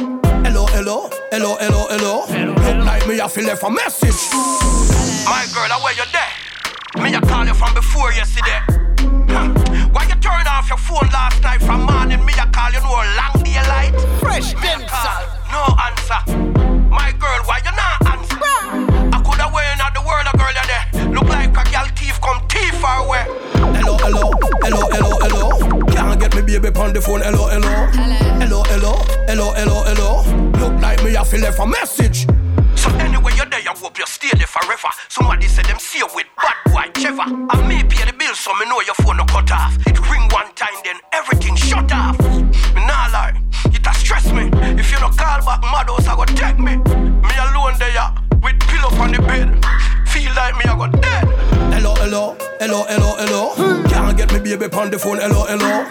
[0.42, 2.26] Hello, hello, hello, hello, hello.
[2.48, 4.34] Look like me, I feel left a message.
[5.30, 7.04] My girl, how are you there?
[7.04, 8.60] Me, I call you from before yesterday.
[9.30, 9.54] Huh.
[9.92, 12.26] Why you turn off your phone last night from morning?
[12.26, 13.94] Me, I call you no long daylight.
[14.20, 15.43] Fresh dancer.
[15.54, 16.18] No answer.
[16.90, 18.42] My girl, why you not answer?
[18.42, 21.14] I could have went out the world, a girl you there.
[21.14, 23.22] Look like a girl thief come thief far away.
[23.78, 24.34] Hello, hello,
[24.66, 25.86] hello, hello, hello.
[25.94, 27.22] Can't get me baby on the phone.
[27.22, 27.70] Hello, hello.
[28.42, 28.94] Hello, hello,
[29.30, 30.12] hello, hello, hello.
[30.58, 32.26] Look like me, I feel left a message.
[32.74, 34.90] So anyway, you're there, I hope you stay there forever.
[35.08, 37.30] Somebody said them see you with bad boy Trevor.
[37.30, 39.78] I may pay the bill, so me know your phone no cut off.
[39.86, 42.18] It ring one time, then everything shut off.
[44.78, 46.78] If you don't call back, mad house I go take me.
[46.78, 48.10] Me alone there,
[48.42, 49.48] with pillow on the bed.
[50.10, 51.26] Feel like me I go dead.
[51.74, 53.84] Hello, hello, hello, hello, hello.
[53.90, 55.18] Can't get me baby on the phone.
[55.20, 55.84] Hello, hello,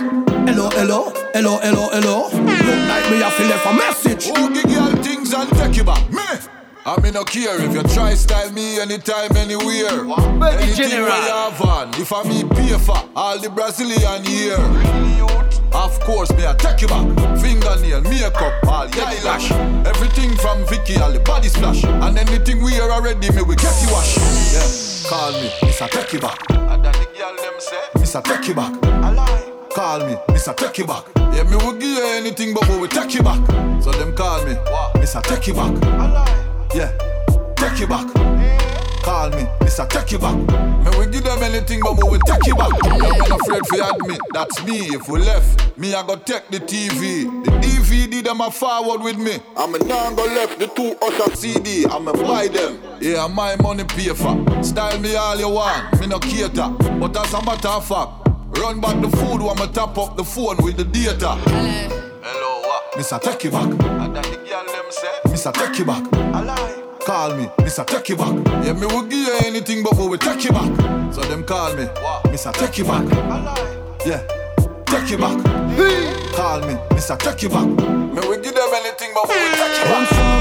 [0.47, 2.29] hello, hello, hello, hello, hello.
[2.29, 4.27] Look like me I feel left a message.
[4.27, 6.11] Who give girl things and take you back?
[6.11, 6.23] Me.
[6.85, 10.03] I me no care if you try style me anytime, anywhere.
[10.05, 11.09] Baby Anything General.
[11.11, 15.42] where you have on, if I me pay for all the Brazilian here.
[15.75, 17.07] Of course, me I take you back.
[17.41, 19.51] Fingernail, makeup, all yellow lash.
[19.87, 21.85] Everything from Vicky, all the body splash.
[21.85, 24.17] And anything we are already, me we get you wash.
[24.53, 26.39] Yeah, call me, I take you back.
[26.51, 28.85] And then the girl them say, I take you back.
[28.85, 29.53] I lie.
[29.75, 30.55] call me, Mr.
[30.57, 31.05] Take you back.
[31.17, 33.41] Yeah, me will give you anything, but we will take you back.
[33.83, 34.55] So them call me,
[35.01, 35.23] Mr.
[35.23, 35.73] Take you back.
[36.75, 36.93] Yeah,
[37.57, 38.32] take you back.
[39.03, 39.89] Call me, Mr.
[39.89, 40.37] Take you back.
[40.37, 42.71] Me will give them anything, but we will take you back.
[42.85, 44.79] I'm not afraid to admit that's me.
[44.95, 47.25] If we left, me I go take the TV.
[47.45, 49.39] The DVD them a forward with me.
[49.57, 51.85] I'm a now go left the two Usher CD.
[51.87, 52.81] I'm a buy them.
[53.01, 54.37] Yeah, my money pay for.
[54.63, 56.01] Style me all you want.
[56.01, 56.69] Me no cater,
[57.01, 58.23] but as a matter of fact.
[58.59, 61.35] Run back the food while me top up the phone with the data.
[61.35, 62.21] Hello.
[62.23, 62.93] Hello, what?
[62.93, 63.21] Mr.
[63.21, 63.65] Take it back.
[63.65, 65.53] And then the girl them say, Mr.
[65.53, 66.05] Take it back.
[66.13, 66.82] Alive.
[67.05, 67.85] Call me, Mr.
[67.85, 68.65] Take it back.
[68.65, 71.13] Yeah, me will give you anything before we take it back.
[71.13, 71.85] So them call me.
[72.31, 72.53] Mr.
[72.53, 73.05] Take it back.
[74.07, 74.23] Yeah,
[74.87, 75.37] take it back.
[76.35, 77.19] Call me, Mr.
[77.19, 77.67] Take it back.
[77.67, 80.32] Me will give them anything before we take it back.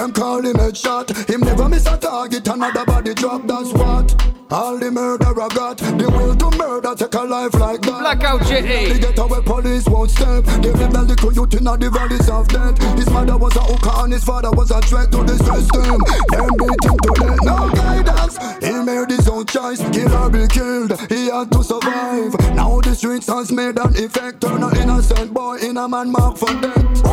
[0.00, 1.28] Them call him headshot.
[1.28, 2.48] Him never miss a target.
[2.48, 3.46] Another body drop.
[3.46, 4.08] That's what.
[4.50, 8.00] All the murder I got, the will to murder take a life like that.
[8.00, 8.62] Blackout JA.
[8.62, 10.44] They get away, police won't step.
[10.64, 12.80] They rebel the youth in the valleys of death.
[12.96, 16.00] His mother was a hooker and his father was a threat to the system.
[16.32, 18.38] Them beat him to death, no guidance.
[18.64, 20.98] He made his own choice, kill or be killed.
[21.12, 22.32] He had to survive.
[22.56, 24.40] Now the streets has made an effect.
[24.40, 27.04] Turn an innocent boy in a man mark for death.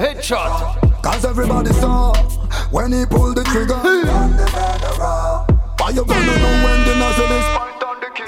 [0.00, 0.91] Headshot.
[1.02, 2.14] Cause everybody saw
[2.70, 3.74] when he pulled the trigger.
[5.78, 7.46] Why you gonna know when the nozzle is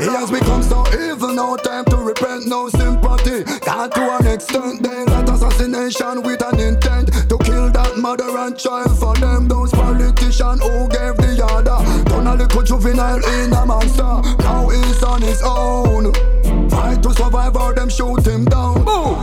[0.01, 3.45] He has become so evil, no time to repent, no sympathy.
[3.65, 8.59] Got to an extent, they let assassination with an intent to kill that mother and
[8.59, 9.47] child for them.
[9.47, 11.79] Those politicians who gave the order.
[12.11, 14.21] Turn a little juvenile in a monster.
[14.43, 16.13] Now he's on his own.
[16.71, 18.85] Fight to survive or them shoot him down.
[18.85, 19.15] Boom!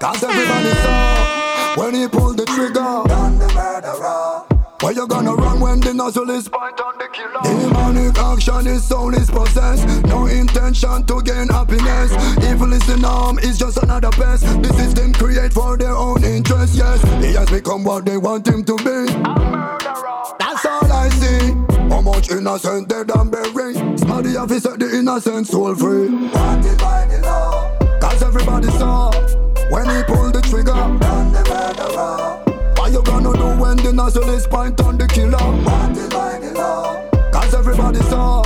[0.00, 1.27] Cause everybody saw
[1.76, 3.02] when he pulled the trigger.
[3.08, 4.44] Done the murderer.
[4.80, 7.42] Where you gonna run when the nozzle is point on the killer?
[7.42, 9.86] Demonic action, his soul is possessed.
[10.06, 12.12] No intention to gain happiness.
[12.44, 14.44] Evil is the norm, it's just another pest.
[14.62, 17.02] The system create for their own interest, yes.
[17.24, 19.12] He has become what they want him to be.
[19.12, 20.22] A murderer.
[20.38, 21.52] That's all I see.
[21.90, 23.98] How much innocent dead and buried.
[23.98, 26.08] Smarty have set the innocent soul free.
[26.08, 27.98] Wanted by the law.
[28.00, 29.10] Cause everybody saw
[29.70, 30.72] when he pulled the trigger.
[30.72, 32.44] Done the murderer.
[32.76, 35.38] What you gonna do when the nozzle is point on the killer?
[35.38, 37.08] Wanted by the law.
[37.30, 38.44] Cause everybody saw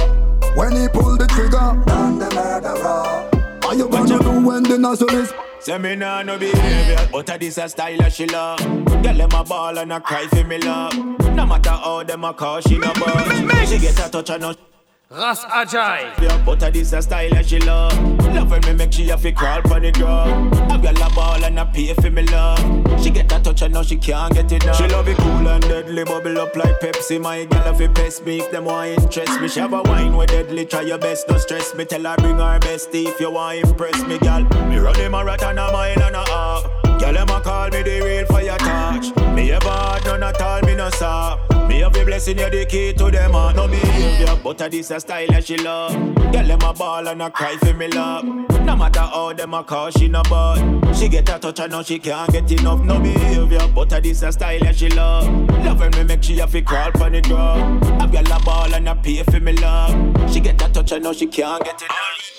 [0.54, 1.82] when he pulled the trigger.
[1.86, 3.60] Done the murderer.
[3.62, 7.38] What you gonna do when the nozzle is Say me nah no behavior, but a
[7.38, 8.58] this a style she love.
[8.58, 10.92] Girl them a ball and a cry for me love.
[11.36, 13.68] No matter how them a call, she no budge.
[13.68, 14.71] She get a touch and no.
[15.14, 16.10] Ras Agile.
[16.22, 17.92] Yeah, but this a style that she love.
[18.34, 20.54] Love when me make she have to crawl for the ground.
[20.72, 22.58] A girl a ball and a pay for me love.
[23.02, 24.74] She get a touch and now she can't get it down.
[24.74, 27.20] She love it cool and deadly, bubble up like Pepsi.
[27.20, 29.48] My girl if it pest me, if them want interest me.
[29.48, 31.84] She have a wine with deadly, try your best, no stress me.
[31.84, 34.44] Tell her bring her bestie if you want impress me, girl.
[34.70, 36.62] Me run a marathon a mile and a half.
[36.98, 39.14] Girl, them a call me the real fire touch.
[39.34, 41.51] Me ever had none at all, me no stop.
[41.72, 43.56] Me have a blessing, you the key to them heart.
[43.56, 45.94] No behavior, but a this a style that she love.
[46.30, 48.24] Girl, them a ball and a cry for me love.
[48.24, 50.94] No matter how them a call, she no bud.
[50.94, 52.82] She get a touch and now she can't get enough.
[52.82, 55.26] No behavior, but a this a style that she love.
[55.64, 57.82] Love when me make she have to crawl for the ground.
[58.02, 60.30] A girl a ball and a pay for me love.
[60.30, 62.32] She get a touch and now she can't get enough.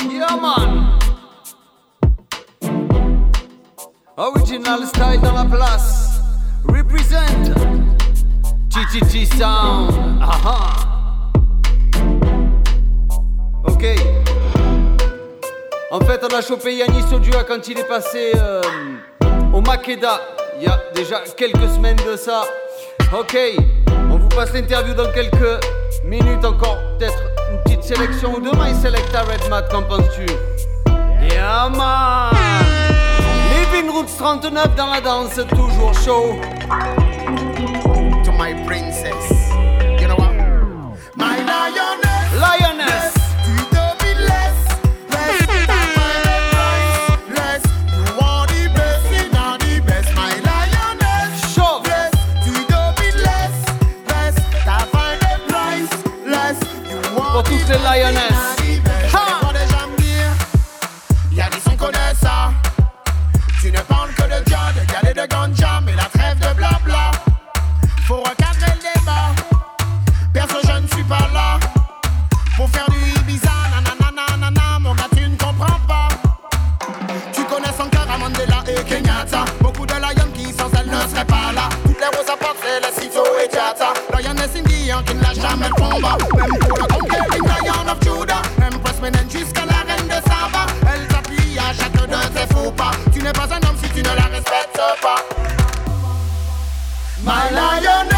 [0.00, 1.05] Yeah, man.
[4.18, 6.20] Original style dans la place.
[6.66, 7.52] Represent.
[8.70, 9.92] GTG Sound.
[10.22, 10.72] Aha.
[13.64, 13.84] Ok.
[15.90, 18.62] En fait, on a chopé Yannis Odua quand il est passé euh,
[19.52, 20.18] au Makeda.
[20.58, 22.44] Il y a déjà quelques semaines de ça.
[23.12, 23.36] Ok.
[24.10, 25.62] On vous passe l'interview dans quelques
[26.06, 26.78] minutes encore.
[26.98, 28.52] Peut-être une petite sélection ou deux.
[28.52, 30.24] My Selecta Red Mat, qu'en penses-tu?
[31.20, 32.75] Yeah, man.
[33.96, 36.38] Roots 39 dans la danse, toujours chaud.
[38.24, 39.50] To my princess.
[39.98, 40.34] You know what?
[41.16, 42.34] My lioness.
[42.38, 43.14] Lioness.
[43.72, 44.68] Domis less.
[45.08, 45.56] Less.
[84.86, 85.14] Guillaume qui
[87.64, 88.42] Lion of Judah.
[88.62, 90.66] Empress de Saba.
[92.06, 93.12] De.
[93.12, 95.16] Tu n'es pas un homme si tu ne la respectes pas.
[97.24, 98.15] My lioness,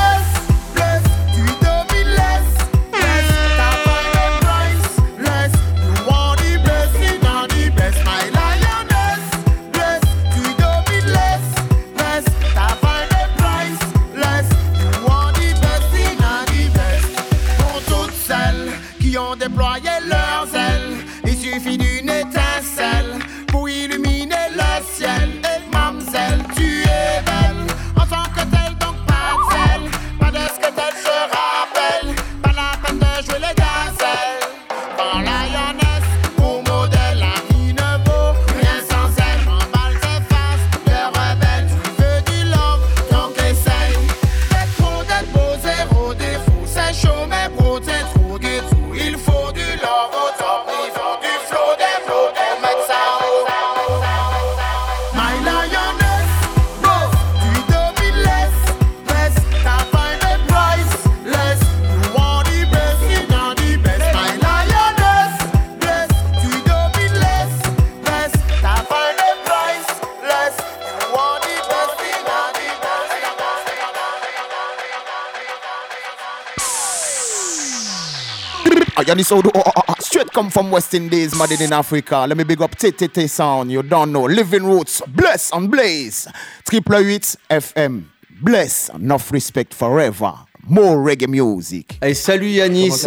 [79.09, 82.27] Ah, Yanni Sodo, oh, oh, oh, straight come from West Indies, made in Africa.
[82.29, 84.25] Let me big up TTT Sound, you don't know.
[84.25, 86.29] Living Roots, bless and blaze.
[86.69, 88.05] Triple 8 FM,
[88.43, 90.35] bless, enough respect forever.
[90.63, 91.97] More reggae music.
[92.03, 93.07] Allez, salut Yanis.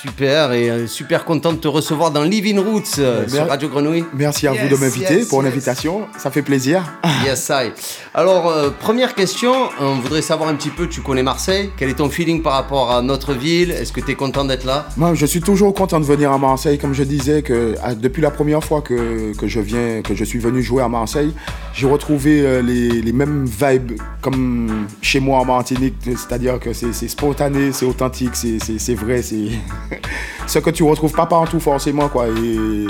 [0.00, 3.68] Super et euh, super content de te recevoir dans Living Roots euh, Mer- sur Radio
[3.68, 4.04] Grenouille.
[4.14, 6.06] Merci à vous de m'inviter pour l'invitation.
[6.18, 6.82] Ça fait plaisir.
[7.24, 7.70] Yes, I.
[8.14, 11.94] Alors, euh, première question, on voudrait savoir un petit peu, tu connais Marseille, quel est
[11.94, 14.86] ton feeling par rapport à notre ville Est-ce que tu es content d'être là?
[14.96, 16.78] Moi, je suis toujours content de venir à Marseille.
[16.78, 20.38] Comme je disais, que depuis la première fois que, que je viens, que je suis
[20.38, 21.32] venu jouer à Marseille,
[21.74, 25.94] j'ai retrouvé euh, les, les mêmes vibes comme chez moi en Martinique.
[26.04, 29.48] C'est-à-dire que c'est c'est spontané, c'est authentique, c'est- c'est c'est vrai, c'est
[30.46, 32.28] ce que tu retrouves pas partout forcément, quoi.
[32.28, 32.86] Et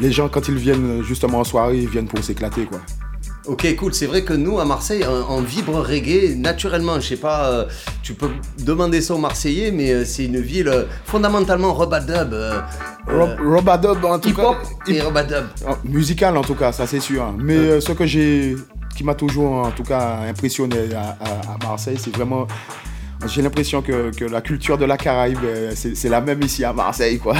[0.00, 2.80] les gens, quand ils viennent justement en soirée, ils viennent pour s'éclater, quoi.
[3.46, 3.94] Ok, cool.
[3.94, 7.00] C'est vrai que nous, à Marseille, on, vibre reggae naturellement.
[7.00, 7.64] Je sais pas, euh,
[8.02, 12.34] tu peux demander ça aux Marseillais, mais euh, c'est une ville euh, fondamentalement robadub.
[12.34, 12.60] Euh,
[13.06, 14.92] Rob- Robadub, en tout hip-hop cas.
[14.92, 15.44] et robadub.
[15.84, 17.32] Musical en tout cas, ça c'est sûr.
[17.38, 18.54] Mais euh, ce que j'ai,
[18.94, 22.46] qui m'a toujours en tout cas impressionné à, à- à Marseille, c'est vraiment,
[23.26, 26.72] j'ai l'impression que, que la culture de la Caraïbe, euh, c'est la même ici à
[26.72, 27.34] Marseille, quoi.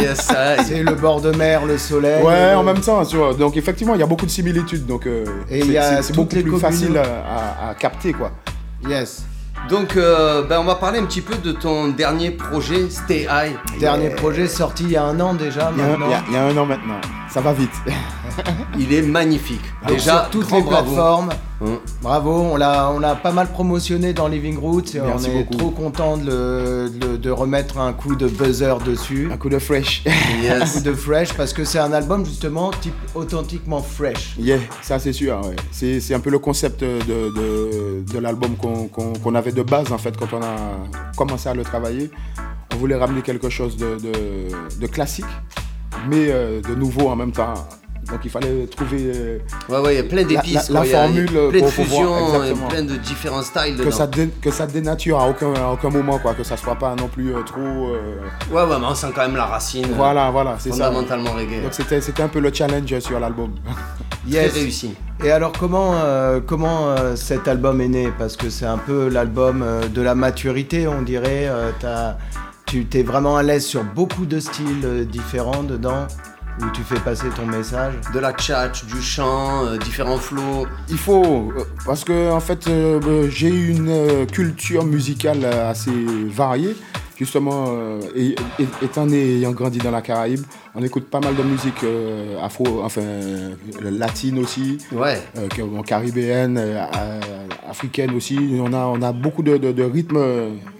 [0.00, 0.28] Yes.
[0.66, 2.22] C'est le bord de mer, le soleil.
[2.22, 3.32] Ouais, le- en même temps, tu vois.
[3.34, 6.98] Donc effectivement, il y a beaucoup de similitudes, donc euh, c'est- beaucoup plus communes- facile
[6.98, 8.32] à, à- à capter, quoi.
[8.88, 9.24] Yes.
[9.70, 13.54] Donc, euh, ben, on va parler un petit peu de ton dernier projet, Stay High.
[13.80, 16.06] Dernier projet sorti il y a un an déjà maintenant.
[16.06, 17.00] il y a- il y a un an maintenant,
[17.34, 17.70] ça va vite.
[18.78, 19.60] Il est magnifique.
[19.82, 20.68] Donc, Déjà, sur toutes les bravo.
[20.84, 21.30] plateformes.
[21.64, 21.78] Hein.
[22.00, 25.42] Bravo, on l'a, on l'a pas mal promotionné dans Living Roots et Merci on est
[25.44, 25.56] beaucoup.
[25.56, 29.30] trop content de, le- de le- de remettre un coup de buzzer dessus.
[29.32, 30.04] Un coup de fresh.
[30.48, 34.34] Un coup de fresh parce que c'est un album justement type authentiquement fresh.
[34.38, 35.40] Yeah, ça c'est sûr.
[35.44, 35.56] ouais.
[35.72, 39.62] C'est, c'est un peu le concept de, de, de l'album qu'on, qu'on- qu'on avait de
[39.62, 40.54] base en fait quand on a
[41.16, 42.10] commencé à le travailler.
[42.74, 45.24] On voulait ramener quelque chose de classique,
[46.08, 47.54] mais euh, de nouveau en même temps.
[48.10, 49.38] Donc il fallait trouver euh,
[49.70, 50.68] Ouais, ouais, il y a plein la- d'épices.
[50.68, 50.86] la, la quoi.
[50.86, 53.90] Il y a- formule plein de pour pouvoir- fusions plein de différents styles que dedans.
[53.90, 56.94] ça, dé- que ça dénature à aucun, à aucun moment, quoi, que ça soit pas
[56.96, 57.60] non plus euh, trop.
[57.60, 58.18] euh,
[58.52, 59.86] Ouais, ouais, mais on sent quand même la racine.
[59.96, 60.74] Voilà, voilà, c'est ça.
[60.84, 61.62] Fondamentalement reggae.
[61.62, 63.52] Donc c'était, c'était un peu le challenge sur l'album.
[64.26, 64.52] Yes.
[64.52, 64.94] Très réussi.
[65.22, 68.08] Et alors comment, euh, comment euh, cet album est né?
[68.18, 71.46] Parce que c'est un peu l'album euh, de la maturité, on dirait.
[71.46, 72.16] Euh, t'as-
[72.74, 76.08] tu t'es vraiment à l'aise sur beaucoup de styles euh, différents dedans,
[76.60, 77.94] où tu fais passer ton message.
[78.12, 80.66] De la tchatch, du chant, euh, différents flows.
[80.88, 85.92] Il faut, euh, parce que en fait, euh, j'ai une euh, culture musicale assez
[86.26, 86.74] variée.
[87.16, 90.42] Justement, euh, et- et- étant né et ayant grandi dans la Caraïbe,
[90.74, 95.22] on écoute pas mal de musique euh, afro, enfin euh, latine aussi, Ouais.
[95.38, 95.46] euh,
[95.86, 96.60] caribéenne,
[97.70, 98.36] africaine aussi.
[98.60, 100.18] On a, on a beaucoup de, de- de rythmes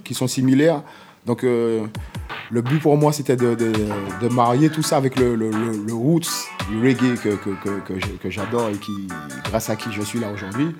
[0.02, 0.82] qui sont similaires.
[1.26, 1.86] Donc, euh,
[2.50, 5.94] le but pour moi, c'était de, de- marier tout ça avec le, le- le- le
[5.94, 6.28] roots
[6.68, 9.08] du reggae que, que, que- j'adore et qui,
[9.44, 10.74] grâce à qui je suis là aujourd'hui.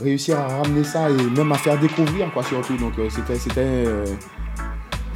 [0.00, 2.76] Réussir à ramener ça et même à faire découvrir, quoi, surtout.
[2.76, 3.84] Donc, euh, c'était.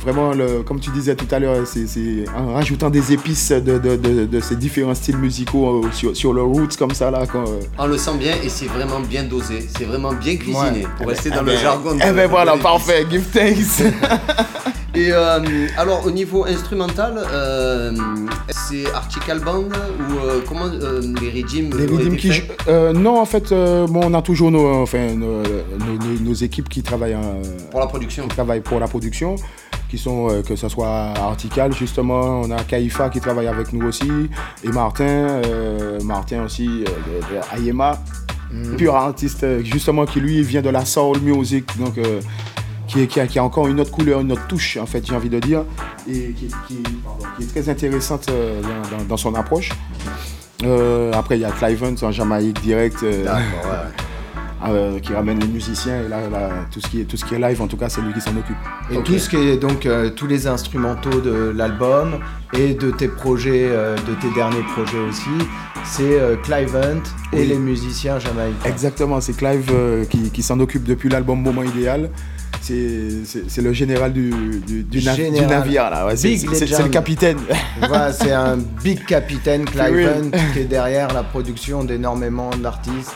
[0.03, 3.97] Vraiment, le, comme tu disais tout à l'heure, c'est en rajoutant des épices de, de-
[3.97, 7.25] de- de ces différents styles musicaux euh, sur, sur le roots comme ça là.
[7.31, 10.61] Quand, euh, On le sent bien et c'est vraiment bien dosé, c'est vraiment bien cuisiné
[10.83, 10.87] Ouais.
[10.97, 11.99] pour Eh rester ben, dans eh le ben, jargon.
[12.07, 13.93] eh ben voilà, parfait, give thanks.
[14.95, 15.41] Et euh,
[15.79, 17.91] alors au niveau instrumental, euh,
[18.51, 23.19] c'est Article Band ou euh, comment euh, les régimes Les été qui jou- euh, non,
[23.19, 26.83] en fait, euh, bon, on a toujours nos, enfin, nos, nos- nos- nos équipes qui
[26.83, 28.25] travaillent euh, pour la production.
[28.25, 29.37] Qui travaillent pour la production,
[29.93, 33.87] qui sont euh, que ce soit Artical justement, on a Kaifa qui travaille avec nous
[33.87, 34.11] aussi
[34.65, 38.01] et Martin, euh, Martin aussi euh, de, de Ayema,
[38.51, 38.77] Mhm.
[38.77, 41.95] pur artiste justement qui lui vient de la soul music, donc
[42.87, 45.07] qui, est- qui a, qui a encore une autre couleur, une autre touche en fait,
[45.07, 45.65] j'ai envie de dire,
[46.09, 48.31] et qui, qui- pardon, qui est très intéressante
[49.09, 49.71] dans, son approche.
[51.15, 53.03] Après, il y a Clive Hunt en Jamaïque direct.
[54.69, 57.35] Euh, qui ramène les musiciens et là, là, tout, ce qui est, tout ce qui
[57.35, 58.57] est live en tout cas c'est lui qui s'en occupe.
[58.91, 62.19] Et tout ce qui est donc euh, tous les instrumentaux de l'album
[62.53, 65.31] et de tes projets, euh, de tes derniers projets aussi,
[65.85, 67.03] c'est Clive Hunt
[67.33, 67.47] et Oui.
[67.49, 68.69] les musiciens jamaïcains.
[68.69, 69.73] Exactement, c'est Clive
[70.09, 72.11] qui, qui s'en occupe depuis l'album Moment Idéal.
[72.61, 76.07] C'est le général du, du, navire là.
[76.07, 77.39] Ouais, c'est- le capitaine.
[77.89, 80.09] Voilà, c'est un big capitaine Clive.
[80.09, 83.13] Hunt qui est derrière la production d'énormément d'artistes.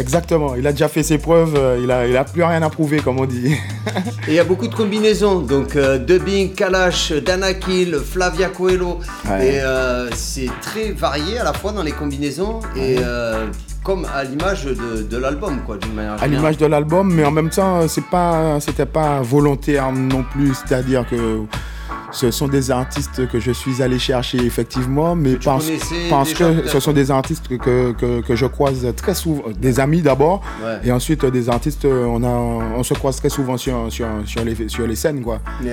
[0.00, 2.70] Exactement, il a déjà fait ses preuves, euh, il a, il a plus rien à
[2.70, 3.52] prouver comme on dit.
[4.26, 8.98] Et il y a beaucoup de combinaisons, donc euh, Dubbing, Kalash, Danakil, Flavia Coelho,
[9.28, 9.46] Ouais.
[9.56, 13.46] et euh, c'est très varié à la fois dans les combinaisons et euh,
[13.84, 16.36] comme à l'image de, de l'album quoi d'une manière à générale.
[16.36, 20.54] l'image de l'album, mais en même temps, c'est pas, c'était pas volontaire non plus.
[20.54, 21.16] C'est-à-dire que
[22.12, 25.66] ce sont des artistes que je suis allé chercher effectivement, mais parce,
[26.34, 30.02] que ce sont des artistes que, que, que- que je croise très souvent, des amis
[30.02, 30.78] d'abord, Ouais.
[30.84, 34.68] et ensuite des artistes, on, a, on se croise très souvent sur, sur, sur, les,
[34.68, 35.40] sur les scènes, quoi.
[35.62, 35.70] Oui.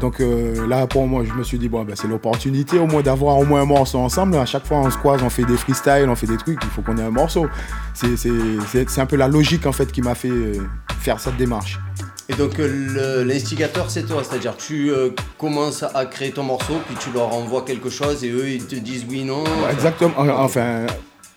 [0.00, 3.00] Donc euh, là, pour moi, je me suis dit, bon, ben, c'est l'opportunité au moins
[3.02, 4.36] d'avoir au moins un morceau ensemble.
[4.36, 6.68] À chaque fois, on se croise, on fait des freestyles, on fait des trucs, il
[6.70, 7.46] faut qu'on ait un morceau.
[7.94, 10.54] C'est- un peu la logique, en fait, qui m'a fait euh,
[11.00, 11.78] faire cette démarche.
[12.30, 16.96] Et donc euh, l'instigateur c'est toi, c'est-à-dire tu euh, commences à créer ton morceau, puis
[17.00, 19.44] tu leur envoies quelque chose et eux ils te disent oui, non.
[19.72, 20.12] Exactement.
[20.18, 20.84] Enfin,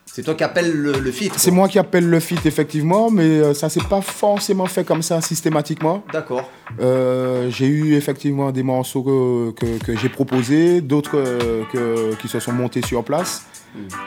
[0.06, 1.32] C'est toi qui appelles le, le feat.
[1.38, 5.02] c'est moi qui appelle le feat, effectivement, mais euh, ça s'est pas forcément fait comme
[5.02, 6.04] ça systématiquement.
[6.12, 6.50] D'accord.
[6.82, 12.42] Euh, j'ai eu effectivement des morceaux que, que- que j'ai proposés, d'autres euh, qui se
[12.42, 13.44] sont montés sur place.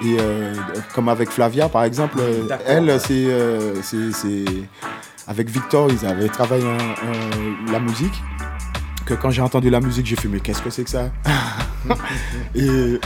[0.02, 0.52] Et euh,
[0.94, 2.58] comme avec Flavia, par exemple, euh, Hmm.
[2.66, 2.98] Elle, euh,
[3.82, 4.44] c'est-
[5.26, 8.14] avec Victor, ils avaient travaillé un- un- la musique.
[9.06, 11.10] Que quand j'ai entendu la musique, j'ai fait mais qu'est-ce que c'est que ça?
[12.54, 12.98] Et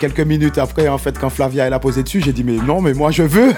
[0.00, 2.80] quelques minutes après, en fait, quand Flavia elle a posé dessus, j'ai dit mais non,
[2.80, 3.52] mais moi je veux.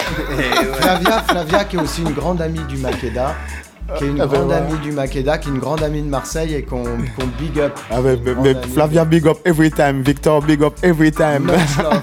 [0.81, 3.35] Flavia, Flavia qui est aussi une grande amie du Makeda.
[3.99, 6.09] Qui est une Ah ben grande amie du Makeda, qui est une grande amie de
[6.09, 6.85] Marseille et qu'on
[7.41, 7.73] big up.
[7.91, 8.73] Ah mais, mais amie.
[8.73, 10.03] Flavia, big up every time.
[10.03, 11.51] Victor, big up every time.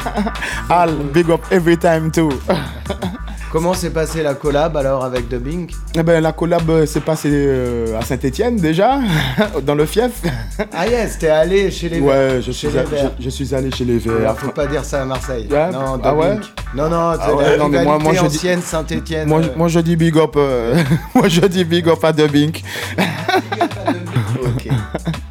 [0.70, 2.30] Al, big up every time too.
[3.50, 7.30] Comment s'est passée la collab alors avec Dubbing Eh ben, la collab euh, s'est passée
[7.32, 9.00] euh, à Saint-Etienne déjà,
[9.66, 10.22] dans le fief.
[10.74, 13.12] Ah yes, t'es allé chez les Ouais, je Chez suis, les Verts.
[13.18, 14.18] je, je suis allé chez les Verts.
[14.20, 15.48] Alors, faut pas dire ça à Marseille.
[15.50, 15.72] Ouais.
[15.72, 16.50] Non, Ah ouais Dubbing.
[16.76, 19.30] Non, non, c'est Ah ouais, la non, mais moi- je ancienne Saint-Etienne.
[19.30, 20.76] Moi, je- moi, je dis big up, euh,
[21.16, 22.52] moi je dis big up à Dubbing.
[24.43, 24.68] Ok.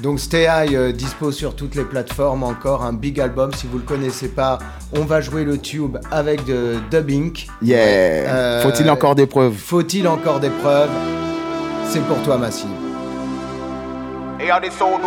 [0.00, 3.78] Donc Stay High euh, dispo sur toutes les plateformes encore un big album si vous
[3.78, 4.58] le connaissez pas
[4.96, 7.32] on va jouer le tube avec de Dubbing
[7.62, 7.78] Yeah.
[7.80, 9.54] Euh, Faut-il encore des preuves?
[9.54, 10.90] Faut-il encore des preuves?
[11.88, 12.68] C'est pour toi Massive
[14.40, 14.98] Et on est solo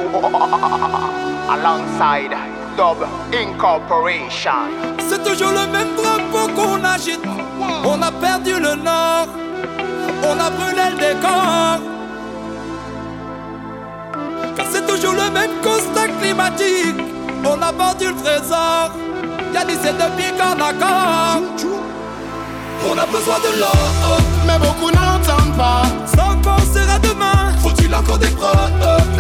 [1.49, 2.35] alongside
[2.77, 4.51] Dub Incorporation.
[4.99, 7.19] C'est toujours le même drapeau qu'on agite.
[7.83, 9.27] On a perdu le nord,
[10.23, 11.79] on a brûlé le décor.
[14.55, 16.95] Car c'est toujours le même constat climatique.
[17.43, 18.91] On a vendu le trésor.
[19.53, 21.41] Y'a dit c'est depuis qu'en accord.
[22.89, 25.83] On a besoin de l'or, mais beaucoup n'entendent pas.
[26.07, 26.31] Sans
[26.95, 28.71] à demain, Faut-il encore des preuves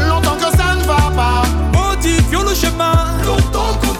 [0.07, 1.43] Longtemps que ça ne va pas.
[1.71, 2.93] modifions le chemin.
[3.25, 3.90] Longtemps qu'on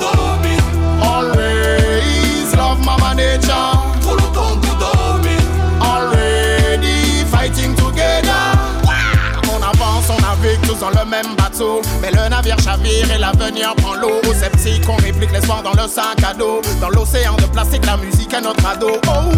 [10.81, 11.81] dans le même bateau.
[12.01, 14.19] Mais le navire chavire et l'avenir prend l'eau.
[14.27, 16.61] Aux sceptiques, on réplique l'espoir dans le sac à dos.
[16.81, 18.89] Dans l'océan de plastique, la musique est notre ado.
[19.07, 19.31] Oh,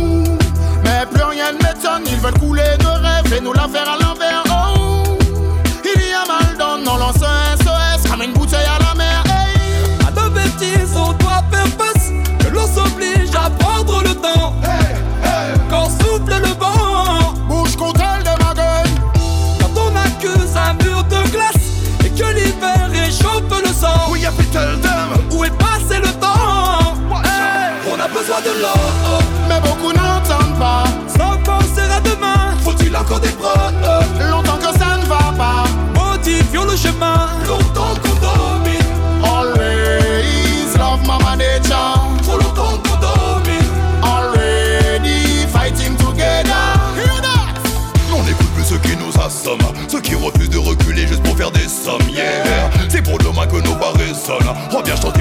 [0.83, 2.03] mais plus rien ne m'étonne.
[2.07, 4.52] Ils veulent couler nos rêves et nous la faire à l'envers.
[39.23, 41.99] Always love mama nature.
[44.03, 46.63] Already fighting together.
[46.95, 47.59] Hear that?
[48.13, 51.51] On n'écoute plus ceux qui nous assomment, ceux qui refusent de reculer juste pour faire
[51.51, 52.01] des sommes.
[52.09, 52.69] Yeah.
[52.89, 54.53] C'est pour demain que nos barres résonnent.
[54.71, 55.12] Reviens chanter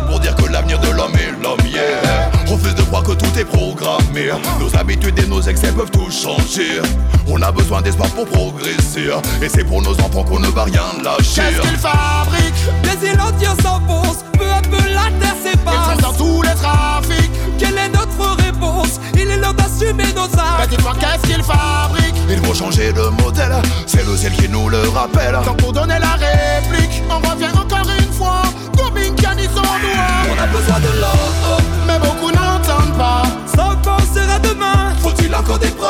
[3.33, 4.33] tout est.
[4.61, 6.81] Nos habitudes et nos excès peuvent tout changer.
[7.27, 9.11] On a besoin d'espoir pour progresser.
[9.43, 11.43] Et c'est pour nos enfants qu'on ne va rien lâcher.
[11.43, 13.01] Qu'est-ce qu'ils fabriquent?
[13.01, 13.23] Des îlots.
[13.33, 14.32] Peu
[14.73, 15.97] peu la terre s'efface.
[15.97, 17.31] Ils dans tous les trafics.
[17.59, 19.01] Quelle est notre réponse?
[19.15, 20.59] Il est l'heure d'assumer nos actes.
[20.61, 23.55] Mais dis-toi qu'est-ce qu'ils fabriquent Il faut changer de modèle.
[23.87, 25.39] C'est le ciel qui nous le rappelle.
[25.45, 28.43] Donc pour donner la réplique, on revient encore une fois.
[28.77, 33.23] Domine Canis en On a besoin de l'or, mais beaucoup n'entendent pas.
[33.55, 35.89] Sans penser à demain, faut-il encore des prods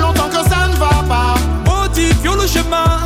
[0.00, 1.34] Longtemps que ça ne va pas.
[1.64, 2.98] Modifions le chemin,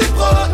[0.00, 0.49] des prods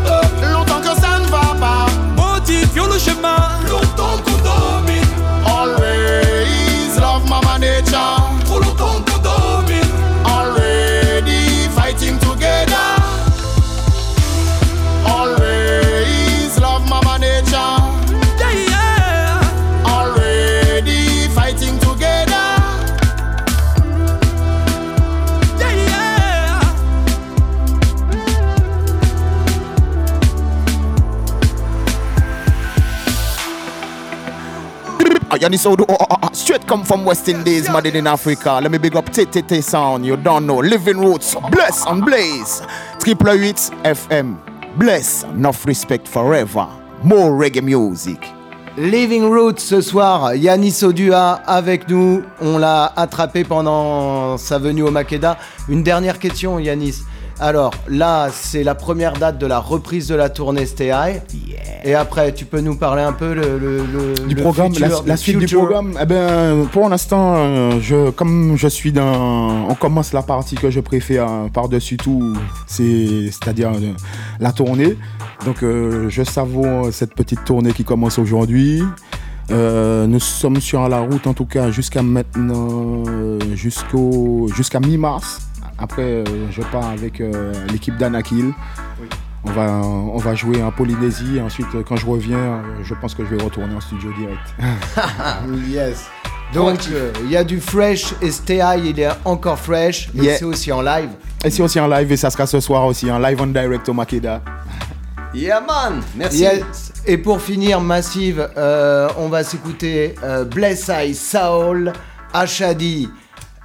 [35.47, 38.59] Yanni Sodo, oh, oh, oh, straight come from West Indies, made in Africa.
[38.61, 40.57] Let me big up TTT Sound, you don't know.
[40.57, 42.63] Living Roots, bless and blaze.
[42.99, 44.39] Triple 8 FM,
[44.77, 46.67] bless, enough respect forever.
[47.05, 48.19] More reggae music.
[48.77, 52.25] Living Roots ce soir, Yanis Odua avec nous.
[52.41, 55.39] On l'a attrapé pendant sa venue au Makeda.
[55.69, 57.05] Une dernière question, Yanis.
[57.39, 61.20] Alors là, c'est la première date de la reprise de la tournée Stay High.
[61.84, 64.72] Et après, tu peux nous parler un peu le, le- le- du le programme,
[65.07, 65.99] la, suite du programme.
[66.01, 70.70] Eh ben, pour l'instant, euh, je, comme je suis dans, on commence la partie que
[70.70, 72.34] je préfère hein, par-dessus tout,
[72.66, 73.93] c'est, c'est-à-dire euh,
[74.41, 74.97] la tournée.
[75.45, 78.82] Donc, euh, je savoure cette petite tournée qui commence aujourd'hui.
[79.53, 85.46] Euh, nous sommes sur la route en tout cas jusqu'à maintenant, euh, jusqu'au, jusqu'à mi-mars.
[85.79, 88.53] Après, euh, je pars avec euh, l'équipe d'Anakil.
[89.45, 91.41] On va, on va jouer en Polynésie.
[91.41, 94.41] Ensuite, euh, quand je reviens, je pense que je vais retourner en studio direct.
[95.68, 96.07] yes.
[96.55, 100.24] Donc, euh, il y a du fresh et Stay High, il est encore fresh, mais
[100.24, 100.39] Yeah.
[100.39, 101.11] c'est aussi en live.
[101.45, 103.89] Et c'est aussi en live et ça sera ce soir aussi en live en direct
[103.89, 104.41] au Makeda.
[105.35, 106.39] Yeah man, merci.
[106.39, 106.93] Yes.
[107.05, 111.93] Et pour finir, Massive, euh, on va s'écouter euh, Bless Eye Saul,
[112.33, 113.11] Ashadi,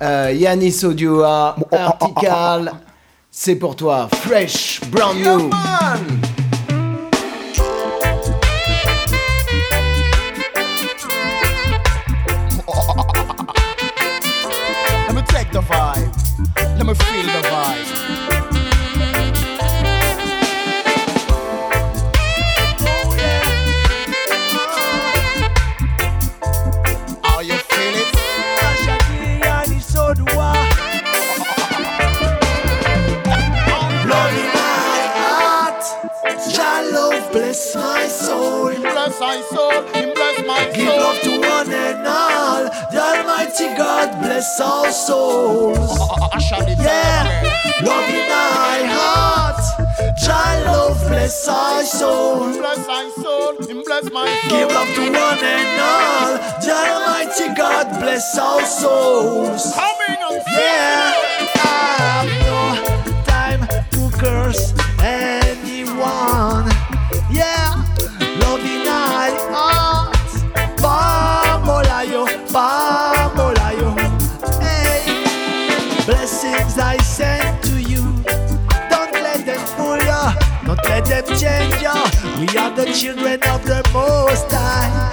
[0.02, 2.72] euh, Yanis Odua, Artical.
[3.30, 5.50] C'est pour toi, fresh, brand new.
[39.32, 40.74] My soul, him bless my soul.
[40.76, 42.64] Give love to one and all.
[42.92, 45.92] The Almighty God bless our souls.
[46.52, 47.24] Yeah,
[47.82, 49.62] love in my heart.
[50.18, 52.52] Jah love bless our soul.
[52.58, 54.60] Bless my soul, him bless my soul.
[54.60, 56.32] Give love to one and all.
[56.66, 59.74] The Almighty God bless our souls.
[59.74, 61.14] Coming on Yeah,
[61.56, 63.62] I have no time
[63.92, 64.81] to curse
[81.42, 82.02] changer.
[82.40, 85.10] We are the children of the Most High,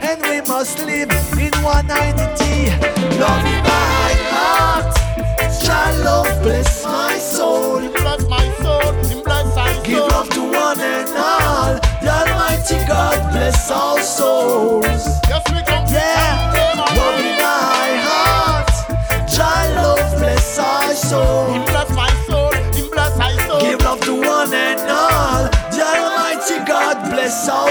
[0.00, 2.70] and we must live in one identity.
[3.18, 4.94] Love in my heart,
[6.04, 7.80] love bless my soul.
[7.80, 8.92] Bless my soul,
[9.24, 9.84] bless my soul.
[9.84, 11.74] Give love to one and all.
[12.02, 15.25] The Almighty God bless our souls.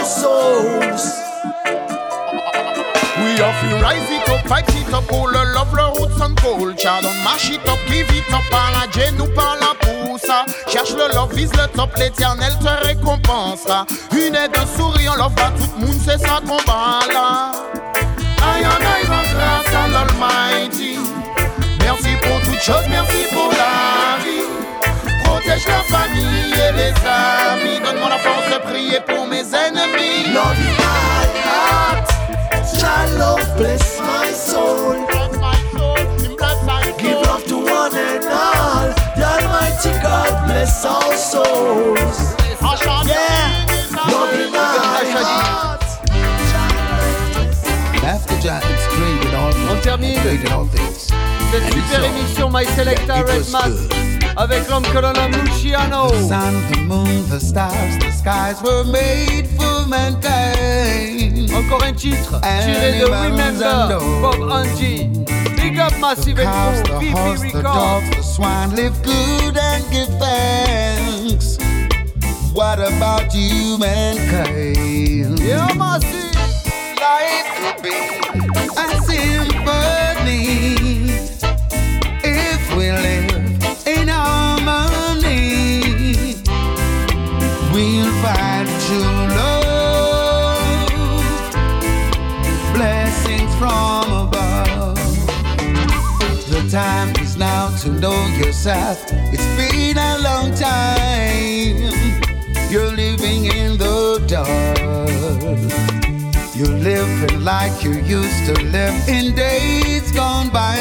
[0.06, 0.12] We
[3.42, 7.02] have to rise it up, fight it up, all le love, le roots and culture.
[7.02, 8.86] Don't mash it up, give it up, par la
[9.18, 10.30] nous par la pousse.
[10.68, 13.88] Cherche le love, vise le top, l'éternel te récompensera.
[14.12, 17.54] Une aide, un sourire, love à tout le monde, c'est ça qu'on bat là.
[18.44, 21.00] Aïe, aïe, grâce à l'Almighty.
[21.80, 24.55] Merci pour toutes choses, merci pour la vie.
[25.56, 27.80] Protège la famille et les amis.
[27.84, 30.34] Donne-moi la force de prier pour mes ennemis.
[30.34, 32.08] Love in my heart,
[32.78, 34.96] child love bless my soul.
[36.98, 38.94] Give love to one and all.
[39.16, 42.36] The Almighty God bless our souls.
[43.06, 43.66] Yeah,
[44.08, 44.58] love in my
[45.14, 45.84] heart.
[48.04, 50.20] After Giants created all On termine
[50.52, 51.08] all things.
[51.52, 54.15] cette super émission My Selecta Red good.
[54.38, 56.08] Avec l'homme que l'on nomme Luciano.
[56.10, 61.52] The sun, the moon, the stars, the skies were made for mankind.
[61.54, 63.98] Encore un titre tiré de Remember.
[64.22, 65.10] Bob Angie.
[65.56, 67.64] Big up Massive cows, the horse, the Records.
[67.64, 71.58] dogs, the swine live good and give thanks.
[72.54, 75.40] What about you, mankind?
[75.40, 76.36] Yeah, Massive.
[77.02, 77.96] Life would be
[78.78, 79.75] a symphony
[98.06, 99.04] know yourself.
[99.34, 101.92] It's been a long time.
[102.72, 103.98] You're living in the
[104.34, 105.60] dark.
[106.58, 110.78] You're living like you used to live in days gone by.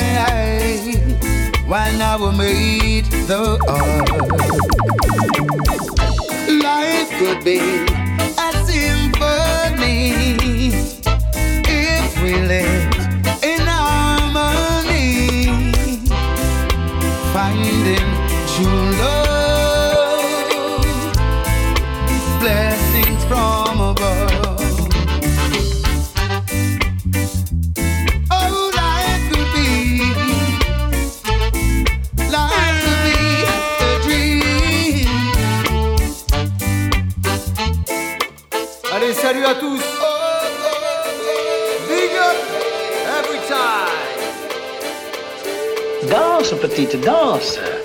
[1.72, 3.44] When I we made the
[3.78, 4.24] earth.
[6.68, 7.60] Life could be
[8.46, 10.12] a symphony
[11.66, 12.73] if we live
[17.54, 17.96] finding
[18.48, 19.23] true love,
[46.64, 47.83] sympathy to dance, sir.